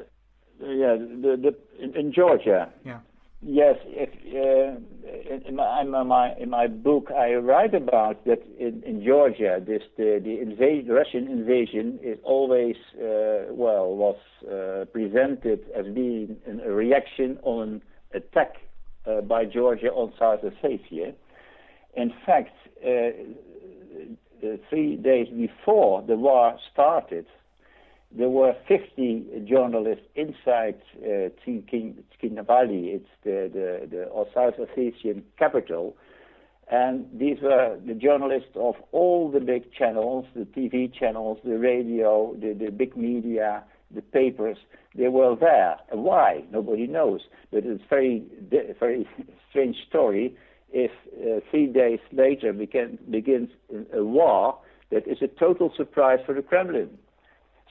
yeah. 0.60 0.96
The, 0.96 1.36
the, 1.42 1.82
in, 1.82 1.96
in 1.96 2.12
Georgia. 2.12 2.70
Yeah. 2.84 3.00
Yes, 3.44 3.74
if, 3.86 4.08
uh, 4.36 5.48
in, 5.48 5.56
my, 5.56 5.80
in, 5.80 5.90
my, 6.06 6.32
in 6.34 6.50
my 6.50 6.68
book 6.68 7.10
I 7.10 7.34
write 7.34 7.74
about 7.74 8.24
that 8.24 8.40
in, 8.56 8.84
in 8.86 9.04
Georgia, 9.04 9.60
this 9.66 9.82
the 9.96 10.20
the, 10.22 10.38
invasion, 10.40 10.94
Russian 10.94 11.26
invasion 11.26 11.98
is 12.04 12.18
always 12.22 12.76
uh, 12.94 13.50
well 13.50 13.96
was 13.96 14.16
uh, 14.46 14.84
presented 14.92 15.58
as 15.76 15.86
being 15.92 16.36
a 16.46 16.70
reaction 16.70 17.36
on 17.42 17.62
an 17.62 17.82
attack 18.14 18.54
uh, 19.06 19.22
by 19.22 19.44
Georgia 19.44 19.88
on 19.88 20.12
South 20.20 20.42
Ossetia. 20.42 21.12
In 21.96 22.12
fact, 22.24 22.54
uh, 22.86 22.88
uh, 22.88 24.56
three 24.70 24.94
days 24.94 25.26
before 25.28 26.02
the 26.02 26.16
war 26.16 26.56
started, 26.72 27.26
there 28.16 28.28
were 28.28 28.54
50 28.68 29.44
journalists 29.48 30.04
inside 30.14 30.80
uh, 30.98 31.30
it's 31.44 33.08
the, 33.24 33.50
the, 33.52 33.88
the 33.90 34.26
South 34.34 34.54
Ossetian 34.58 35.22
capital, 35.38 35.96
and 36.70 37.06
these 37.14 37.38
were 37.42 37.78
the 37.86 37.94
journalists 37.94 38.50
of 38.54 38.74
all 38.92 39.30
the 39.30 39.40
big 39.40 39.72
channels, 39.72 40.26
the 40.34 40.44
TV 40.44 40.92
channels, 40.92 41.38
the 41.44 41.58
radio, 41.58 42.34
the, 42.40 42.52
the 42.52 42.70
big 42.70 42.96
media, 42.96 43.64
the 43.94 44.02
papers. 44.02 44.56
They 44.94 45.08
were 45.08 45.36
there. 45.36 45.76
Why? 45.90 46.44
Nobody 46.50 46.86
knows. 46.86 47.22
But 47.50 47.64
it's 47.64 47.82
very, 47.88 48.24
very 48.78 49.08
strange 49.50 49.76
story 49.88 50.36
if 50.72 50.90
uh, 51.20 51.40
three 51.50 51.66
days 51.66 52.00
later 52.12 52.52
begin, 52.52 52.98
begins 53.10 53.50
a 53.94 54.02
war 54.02 54.58
that 54.90 55.06
is 55.06 55.18
a 55.22 55.28
total 55.28 55.72
surprise 55.76 56.20
for 56.24 56.34
the 56.34 56.42
Kremlin. 56.42 56.90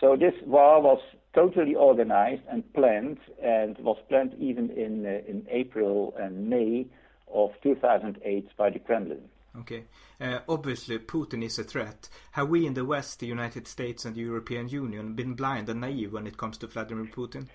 So 0.02 0.18
this 0.18 0.34
war 0.46 0.82
was 0.82 1.00
totally 1.34 1.76
organized 1.76 2.42
and 2.50 2.64
planned, 2.74 3.20
and 3.42 3.78
was 3.78 3.98
planned 4.10 4.34
even 4.40 4.72
in 4.72 5.06
uh, 5.06 5.22
in 5.30 5.46
April 5.50 6.14
and 6.20 6.50
May 6.50 6.88
of 7.32 7.52
2008 7.62 8.50
by 8.58 8.72
the 8.72 8.80
Kremlin. 8.80 9.22
Okay. 9.60 9.84
Uh, 10.20 10.40
obviously, 10.50 10.98
Putin 10.98 11.44
is 11.44 11.60
a 11.60 11.64
threat. 11.64 12.10
Have 12.32 12.50
we 12.50 12.66
in 12.66 12.74
the 12.74 12.86
West, 12.86 13.20
the 13.20 13.28
United 13.28 13.68
States 13.68 14.06
and 14.06 14.16
the 14.16 14.22
European 14.22 14.70
Union, 14.70 15.14
been 15.14 15.34
blind 15.36 15.70
and 15.70 15.82
naive 15.82 16.14
when 16.14 16.26
it 16.26 16.38
comes 16.38 16.58
to 16.60 16.68
Vladimir 16.68 17.06
Putin? 17.06 17.48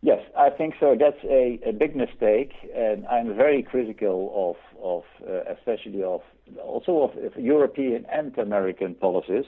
Yes, 0.00 0.20
I 0.36 0.50
think 0.50 0.74
so. 0.78 0.96
That's 0.98 1.22
a, 1.24 1.58
a 1.66 1.72
big 1.72 1.96
mistake, 1.96 2.52
and 2.76 3.06
I'm 3.08 3.34
very 3.34 3.62
critical 3.62 4.32
of, 4.54 4.56
of 4.80 5.04
uh, 5.28 5.52
especially 5.52 6.04
of 6.04 6.20
also 6.62 7.02
of, 7.02 7.24
of 7.24 7.36
European 7.36 8.06
and 8.12 8.36
American 8.38 8.94
policies. 8.94 9.46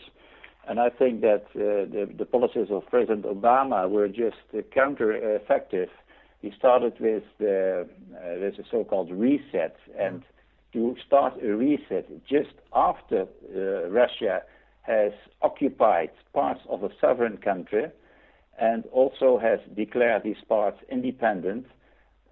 And 0.70 0.78
I 0.78 0.88
think 0.88 1.20
that 1.22 1.46
uh, 1.56 1.90
the, 2.16 2.24
policies 2.24 2.68
of 2.70 2.87
President 2.87 3.24
Obama 3.24 3.90
were 3.90 4.06
just 4.06 4.37
counter-effective. 4.72 5.88
He 6.42 6.52
started 6.56 6.92
with 7.00 7.24
the, 7.40 7.88
uh, 8.14 8.62
so-called 8.70 9.11
reset, 9.11 9.74
and 9.98 10.22
to 10.72 10.94
start 11.04 11.35
a 11.42 11.56
reset 11.56 12.06
just 12.24 12.54
after 12.72 13.22
uh, 13.52 13.88
Russia 13.88 14.42
has 14.83 15.11
occupied 15.42 16.11
parts 16.33 16.61
of 16.68 16.85
a 16.85 16.90
sovereign 17.00 17.38
country 17.38 17.87
and 18.61 18.85
also 18.92 19.40
has 19.42 19.59
declared 19.74 20.22
these 20.22 20.44
parts 20.48 20.78
independent. 20.88 21.66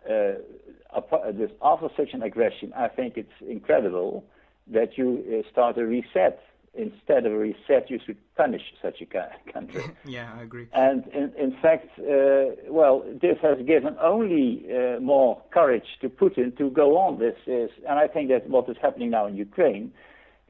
After 0.08 1.88
such 1.96 2.10
an 2.12 2.22
aggression, 2.22 2.72
I 2.76 2.86
think 2.86 3.16
it's 3.16 3.38
incredible 3.40 4.22
that 4.68 4.96
you 4.96 5.42
start 5.50 5.76
a 5.76 5.84
reset 5.84 6.40
instead 6.74 7.26
of 7.26 7.32
a 7.32 7.38
reset, 7.38 7.90
you 7.90 7.98
should 8.04 8.16
punish 8.36 8.62
such 8.80 9.00
a 9.00 9.06
country. 9.52 9.84
yeah, 10.04 10.32
I 10.38 10.42
agree. 10.42 10.68
And 10.72 11.06
in, 11.08 11.32
in 11.38 11.56
fact, 11.60 11.88
uh, 11.98 12.70
well, 12.70 13.04
this 13.20 13.38
has 13.42 13.58
given 13.66 13.96
only 14.00 14.66
uh, 14.70 15.00
more 15.00 15.42
courage 15.50 15.86
to 16.00 16.08
Putin 16.08 16.56
to 16.58 16.70
go 16.70 16.98
on. 16.98 17.18
This 17.18 17.36
is, 17.46 17.70
and 17.88 17.98
I 17.98 18.06
think 18.06 18.28
that 18.30 18.48
what 18.48 18.68
is 18.68 18.76
happening 18.80 19.10
now 19.10 19.26
in 19.26 19.36
Ukraine 19.36 19.92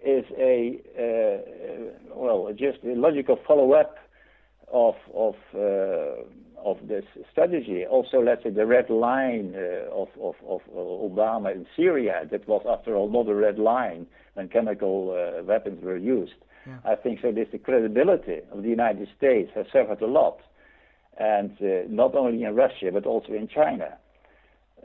is 0.05 0.25
a 0.39 0.81
uh, 0.97 2.15
well, 2.15 2.53
just 2.53 2.79
a 2.85 2.95
logical 2.95 3.39
follow-up 3.47 3.97
of 4.73 4.95
of 5.15 5.35
uh, 5.55 6.23
of 6.65 6.77
this 6.89 7.05
strategy. 7.31 7.85
Also, 7.87 8.21
let's 8.21 8.43
say 8.43 8.51
the 8.51 8.67
red 8.67 8.91
line 8.91 9.55
uh, 9.57 9.91
of, 9.95 10.09
of, 10.21 10.35
of 10.47 10.61
Obama 10.75 11.55
in 11.55 11.67
Syria, 11.77 12.27
that 12.31 12.47
was 12.49 12.65
after 12.69 12.95
all 12.97 13.11
not 13.11 13.29
a 13.29 13.35
red 13.35 13.59
line 13.59 14.07
when 14.35 14.49
chemical 14.49 15.11
uh, 15.11 15.43
weapons 15.43 15.83
were 15.83 15.97
used. 15.97 16.33
Yeah. 16.67 16.79
I 16.85 16.95
think 16.97 17.21
so. 17.23 17.33
This 17.33 17.49
the 17.53 17.59
credibility 17.59 18.41
of 18.53 18.63
the 18.63 18.69
United 18.69 19.09
States 19.17 19.51
has 19.55 19.67
suffered 19.73 20.03
a 20.03 20.07
lot, 20.07 20.41
and 21.19 21.53
uh, 21.61 21.89
not 21.89 22.15
only 22.15 22.45
in 22.45 22.55
Russia 22.55 22.91
but 22.93 23.07
also 23.07 23.33
in 23.33 23.49
China. 23.49 23.97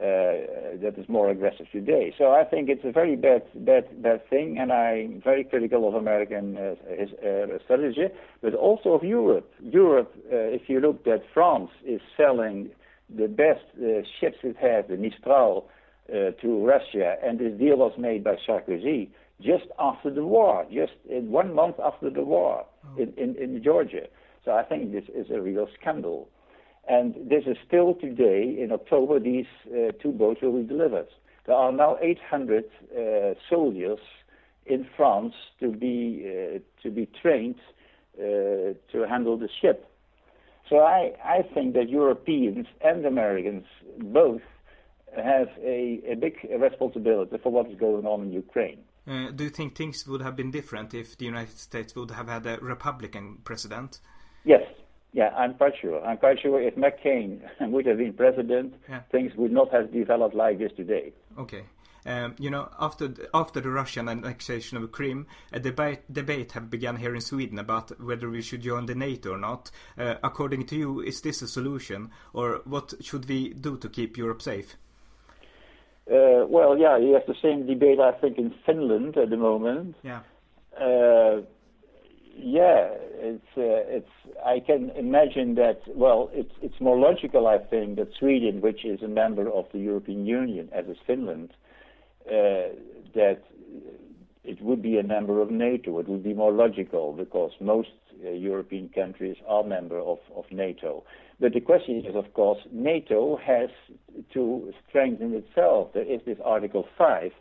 Uh, 0.01 0.73
that 0.81 0.95
is 0.97 1.07
more 1.07 1.29
aggressive 1.29 1.67
today. 1.71 2.13
So 2.17 2.31
I 2.31 2.43
think 2.43 2.67
it's 2.67 2.83
a 2.83 2.91
very 2.91 3.15
bad, 3.15 3.43
bad, 3.53 4.01
bad 4.01 4.27
thing, 4.27 4.57
and 4.57 4.71
I'm 4.71 5.21
very 5.23 5.43
critical 5.43 5.87
of 5.87 5.93
American 5.93 6.57
uh, 6.57 6.75
his, 6.89 7.09
uh, 7.19 7.59
strategy, 7.63 8.07
but 8.41 8.55
also 8.55 8.93
of 8.93 9.03
Europe. 9.03 9.49
Europe, 9.61 10.11
uh, 10.31 10.35
if 10.35 10.63
you 10.67 10.79
look 10.79 11.05
that 11.05 11.21
France 11.31 11.69
is 11.85 12.01
selling 12.17 12.71
the 13.07 13.27
best 13.27 13.63
uh, 13.77 14.01
ships 14.19 14.37
it 14.41 14.57
has, 14.57 14.85
the 14.89 14.97
Mistral, 14.97 15.69
uh, 16.09 16.31
to 16.41 16.65
Russia, 16.65 17.15
and 17.23 17.39
this 17.39 17.53
deal 17.59 17.77
was 17.77 17.93
made 17.97 18.23
by 18.23 18.35
Sarkozy 18.47 19.09
just 19.41 19.65
after 19.77 20.09
the 20.09 20.25
war, 20.25 20.65
just 20.73 20.93
in 21.07 21.29
one 21.29 21.53
month 21.53 21.75
after 21.83 22.09
the 22.09 22.23
war 22.23 22.65
oh. 22.83 23.01
in, 23.01 23.13
in, 23.15 23.35
in 23.35 23.63
Georgia. 23.63 24.07
So 24.43 24.51
I 24.51 24.63
think 24.63 24.91
this 24.91 25.05
is 25.15 25.27
a 25.29 25.39
real 25.39 25.67
scandal. 25.79 26.29
And 26.87 27.15
this 27.29 27.43
is 27.45 27.57
still 27.65 27.95
today, 27.95 28.57
in 28.59 28.71
October, 28.71 29.19
these 29.19 29.45
uh, 29.67 29.91
two 30.01 30.11
boats 30.11 30.41
will 30.41 30.61
be 30.61 30.67
delivered. 30.67 31.07
There 31.45 31.55
are 31.55 31.71
now 31.71 31.97
800 32.01 32.65
uh, 32.65 33.33
soldiers 33.49 33.99
in 34.65 34.87
France 34.95 35.33
to 35.59 35.71
be, 35.71 36.25
uh, 36.25 36.59
to 36.83 36.91
be 36.91 37.07
trained 37.21 37.55
uh, 38.17 38.75
to 38.91 39.05
handle 39.09 39.37
the 39.37 39.49
ship. 39.61 39.89
So 40.69 40.79
I, 40.79 41.13
I 41.23 41.41
think 41.53 41.73
that 41.73 41.89
Europeans 41.89 42.67
and 42.81 43.05
Americans 43.05 43.65
both 43.99 44.41
have 45.15 45.49
a, 45.61 46.01
a 46.07 46.15
big 46.15 46.37
responsibility 46.59 47.37
for 47.41 47.51
what 47.51 47.69
is 47.69 47.77
going 47.77 48.05
on 48.05 48.21
in 48.23 48.31
Ukraine. 48.31 48.79
Uh, 49.05 49.31
do 49.31 49.43
you 49.43 49.49
think 49.49 49.75
things 49.75 50.07
would 50.07 50.21
have 50.21 50.35
been 50.35 50.49
different 50.49 50.93
if 50.93 51.17
the 51.17 51.25
United 51.25 51.57
States 51.59 51.95
would 51.95 52.11
have 52.11 52.29
had 52.29 52.45
a 52.45 52.57
Republican 52.61 53.39
president? 53.43 53.99
Yeah, 55.13 55.29
I'm 55.35 55.53
quite 55.53 55.73
sure. 55.79 56.03
I'm 56.03 56.17
quite 56.17 56.41
sure 56.41 56.59
if 56.59 56.75
McCain 56.75 57.39
would 57.61 57.85
have 57.85 57.99
been 57.99 58.13
president, 58.13 58.73
yeah. 58.89 59.01
things 59.11 59.31
would 59.35 59.51
not 59.51 59.71
have 59.71 59.93
developed 59.93 60.35
like 60.35 60.57
this 60.57 60.71
today. 60.75 61.13
Okay. 61.37 61.65
Um, 62.05 62.35
you 62.37 62.49
know, 62.49 62.69
after 62.79 63.07
the, 63.07 63.29
after 63.33 63.61
the 63.61 63.69
Russian 63.69 64.09
annexation 64.09 64.77
of 64.77 64.91
Crimea, 64.91 65.25
a 65.53 65.59
debate 65.59 66.01
debate 66.11 66.51
have 66.51 66.69
begun 66.69 66.97
here 66.97 67.15
in 67.15 67.21
Sweden 67.21 67.59
about 67.59 67.97
whether 68.01 68.29
we 68.29 68.41
should 68.41 68.61
join 68.61 68.87
the 68.87 68.95
NATO 68.95 69.33
or 69.33 69.37
not. 69.37 69.71
Uh, 69.97 70.15
according 70.21 70.65
to 70.65 70.75
you, 70.75 70.99
is 70.99 71.21
this 71.21 71.41
a 71.41 71.47
solution, 71.47 72.11
or 72.33 72.61
what 72.65 72.93
should 72.99 73.29
we 73.29 73.53
do 73.53 73.77
to 73.77 73.87
keep 73.87 74.17
Europe 74.17 74.41
safe? 74.41 74.75
Uh, 76.11 76.43
well, 76.49 76.77
yeah, 76.77 76.97
you 76.97 77.13
have 77.13 77.25
the 77.25 77.35
same 77.41 77.65
debate 77.65 77.99
I 77.99 78.11
think 78.11 78.37
in 78.37 78.53
Finland 78.65 79.15
at 79.15 79.29
the 79.29 79.37
moment. 79.37 79.95
Yeah. 80.03 80.21
Uh, 80.77 81.43
yeah, 82.35 82.89
it's 83.15 83.45
uh, 83.57 83.95
it's. 83.97 84.09
I 84.45 84.59
can 84.59 84.89
imagine 84.91 85.55
that. 85.55 85.81
Well, 85.87 86.29
it's 86.33 86.53
it's 86.61 86.79
more 86.79 86.97
logical, 86.97 87.47
I 87.47 87.59
think, 87.59 87.97
that 87.97 88.09
Sweden, 88.19 88.61
which 88.61 88.85
is 88.85 89.01
a 89.01 89.07
member 89.07 89.49
of 89.49 89.65
the 89.71 89.79
European 89.79 90.25
Union, 90.25 90.69
as 90.73 90.85
is 90.85 90.97
Finland, 91.05 91.51
uh, 92.27 92.73
that 93.13 93.39
it 94.43 94.61
would 94.61 94.81
be 94.81 94.97
a 94.99 95.03
member 95.03 95.41
of 95.41 95.51
NATO. 95.51 95.99
It 95.99 96.09
would 96.09 96.23
be 96.23 96.33
more 96.33 96.51
logical 96.51 97.13
because 97.13 97.51
most 97.61 97.89
uh, 98.25 98.29
European 98.31 98.89
countries 98.89 99.37
are 99.47 99.63
member 99.63 99.99
of, 99.99 100.19
of 100.35 100.45
NATO. 100.51 101.03
But 101.39 101.53
the 101.53 101.61
question 101.61 102.03
is, 102.05 102.15
of 102.15 102.33
course, 102.33 102.59
NATO 102.71 103.37
has 103.37 103.69
to 104.33 104.73
strengthen 104.87 105.33
itself. 105.33 105.93
There 105.93 106.03
is 106.03 106.21
this 106.25 106.37
Article 106.43 106.85
5 106.97 107.31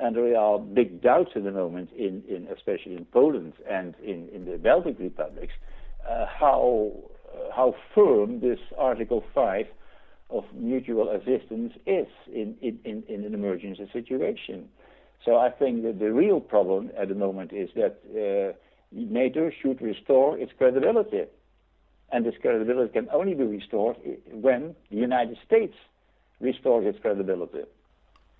and 0.00 0.16
there 0.16 0.36
are 0.36 0.58
big 0.58 1.02
doubts 1.02 1.32
at 1.36 1.44
the 1.44 1.52
moment, 1.52 1.90
in, 1.92 2.22
in 2.28 2.48
especially 2.56 2.96
in 2.96 3.04
Poland 3.06 3.52
and 3.68 3.94
in, 4.02 4.28
in 4.32 4.44
the 4.46 4.56
Baltic 4.58 4.98
republics, 4.98 5.52
uh, 6.08 6.26
how 6.26 6.92
uh, 7.32 7.54
how 7.54 7.74
firm 7.94 8.40
this 8.40 8.58
Article 8.76 9.22
5 9.34 9.66
of 10.30 10.44
mutual 10.54 11.10
assistance 11.10 11.72
is 11.86 12.06
in, 12.32 12.56
in, 12.60 12.78
in, 12.84 13.24
an 13.24 13.34
emergency 13.34 13.88
situation. 13.92 14.68
So 15.24 15.36
I 15.36 15.50
think 15.50 15.82
that 15.82 15.98
the 15.98 16.12
real 16.12 16.40
problem 16.40 16.90
at 16.96 17.08
the 17.08 17.14
moment 17.14 17.52
is 17.52 17.68
that 17.76 17.98
uh, 18.10 18.56
NATO 18.92 19.50
should 19.62 19.80
restore 19.82 20.38
its 20.38 20.52
credibility. 20.56 21.24
And 22.12 22.24
this 22.24 22.34
credibility 22.40 22.92
can 22.92 23.08
only 23.12 23.34
be 23.34 23.44
restored 23.44 23.96
when 24.32 24.74
the 24.90 24.96
United 24.96 25.36
States 25.46 25.74
restores 26.40 26.86
its 26.86 26.98
credibility. 27.00 27.62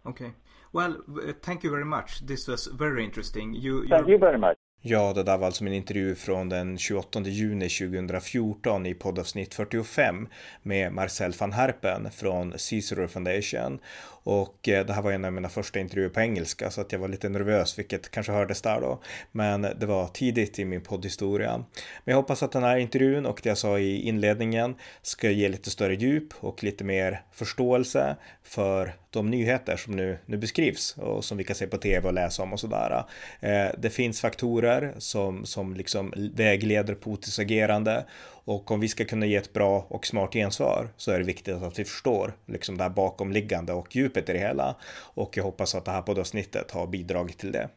Okay. 0.07 0.32
Well, 0.73 0.99
uh, 1.09 1.33
thank 1.43 1.64
you 1.64 1.71
very 1.71 1.85
much. 1.85 2.21
This 2.21 2.47
was 2.47 2.66
very 2.66 3.05
interesting. 3.05 3.55
You, 3.55 3.89
thank 3.89 4.09
you 4.09 4.18
very 4.18 4.39
much. 4.39 4.57
Ja, 4.83 5.12
det 5.12 5.22
där 5.22 5.39
var 5.39 5.47
alltså 5.47 5.64
min 5.64 5.72
intervju 5.72 6.14
från 6.14 6.49
den 6.49 6.78
28 6.78 7.20
juni 7.20 7.68
2014 7.68 8.87
i 8.87 8.95
poddavsnitt 8.95 9.55
45 9.55 10.28
med 10.62 10.93
Marcel 10.93 11.33
van 11.39 11.53
Herpen 11.53 12.11
från 12.11 12.59
Cicero 12.59 13.09
Foundation. 13.09 13.78
Och 14.22 14.68
eh, 14.68 14.87
det 14.87 14.93
här 14.93 15.03
var 15.03 15.12
en 15.12 15.24
av 15.24 15.33
mina 15.33 15.49
första 15.49 15.81
intervjuer 15.81 16.09
på 16.09 16.20
engelska 16.20 16.70
så 16.70 16.81
att 16.81 16.93
jag 16.93 16.99
var 16.99 17.09
lite 17.09 17.28
nervös, 17.28 17.78
vilket 17.78 18.11
kanske 18.11 18.33
hördes 18.33 18.62
där 18.62 18.81
då. 18.81 19.01
Men 19.33 19.62
det 19.62 19.87
var 19.87 20.09
tidigt 20.09 20.59
i 20.59 20.64
min 20.64 20.81
poddhistoria. 20.81 21.57
Men 22.05 22.12
jag 22.12 22.16
hoppas 22.16 22.43
att 22.43 22.53
den 22.53 22.62
här 22.62 22.76
intervjun 22.76 23.26
och 23.26 23.41
det 23.43 23.49
jag 23.49 23.59
sa 23.59 23.78
i 23.78 24.01
inledningen 24.01 24.74
ska 25.03 25.31
ge 25.31 25.49
lite 25.49 25.70
större 25.70 25.95
djup 25.95 26.28
och 26.41 26.64
lite 26.64 26.85
mer 26.85 27.22
förståelse 27.33 28.16
för 28.43 28.95
de 29.11 29.31
nyheter 29.31 29.76
som 29.76 29.97
nu, 29.97 30.18
nu 30.26 30.37
beskrivs 30.37 30.97
och 30.99 31.24
som 31.24 31.39
vi 31.39 31.45
kan 31.45 31.57
se 31.57 31.66
på 31.66 31.76
tv 31.76 32.09
och 32.09 32.14
läsa 32.14 32.43
om 32.43 32.53
och 32.53 32.61
sådär. 32.61 33.05
Eh, 33.41 33.66
det 33.78 33.91
finns 33.91 34.20
faktorer 34.20 34.70
som, 34.99 35.45
som 35.45 35.75
liksom 35.75 36.12
vägleder 36.35 36.95
Putins 36.95 37.39
agerande 37.39 38.05
och 38.45 38.71
om 38.71 38.81
vi 38.81 38.89
ska 38.89 39.05
kunna 39.05 39.27
ge 39.27 39.37
ett 39.37 39.53
bra 39.53 39.87
och 39.89 40.07
smart 40.07 40.33
gensvar 40.33 40.89
så 40.97 41.11
är 41.11 41.18
det 41.18 41.25
viktigt 41.25 41.55
att 41.55 41.79
vi 41.79 41.85
förstår 41.85 42.33
liksom 42.47 42.77
det 42.77 42.83
här 42.83 42.91
bakomliggande 42.91 43.73
och 43.73 43.97
djupet 43.97 44.29
i 44.29 44.33
det 44.33 44.39
hela. 44.39 44.77
Och 45.14 45.37
jag 45.37 45.45
hoppas 45.45 45.75
att 45.75 45.85
det 45.85 45.91
här 45.91 46.03
poddavsnittet 46.03 46.71
har 46.71 46.87
bidragit 46.87 47.39
till 47.39 47.53
det. 47.53 47.68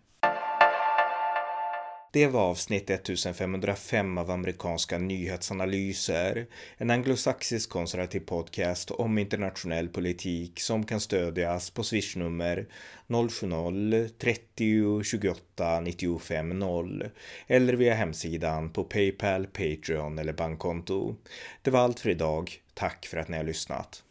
Det 2.14 2.28
var 2.28 2.41
avsnitt 2.41 2.89
1505 2.89 4.18
av 4.18 4.32
amerikanska 4.32 4.97
nyhetsanalyser, 4.97 6.45
en 6.78 6.89
anglosaxisk 6.89 7.70
konservativ 7.70 8.20
podcast 8.20 8.91
om 8.91 9.18
internationell 9.18 9.89
politik 9.89 10.59
som 10.59 10.86
kan 10.86 10.99
stödjas 10.99 11.70
på 11.70 11.84
swishnummer 11.84 12.66
070-30 13.07 15.03
28 15.03 15.80
95 15.80 16.59
0 16.59 17.09
eller 17.47 17.74
via 17.74 17.93
hemsidan 17.93 18.70
på 18.70 18.84
Paypal, 18.84 19.47
Patreon 19.47 20.20
eller 20.20 20.34
bankkonto. 20.34 21.16
Det 21.61 21.72
var 21.72 21.80
allt 21.80 21.99
för 21.99 22.09
idag. 22.09 22.51
Tack 22.74 23.05
för 23.05 23.18
att 23.18 23.28
ni 23.28 23.38
har 23.38 23.43
lyssnat. 23.43 24.03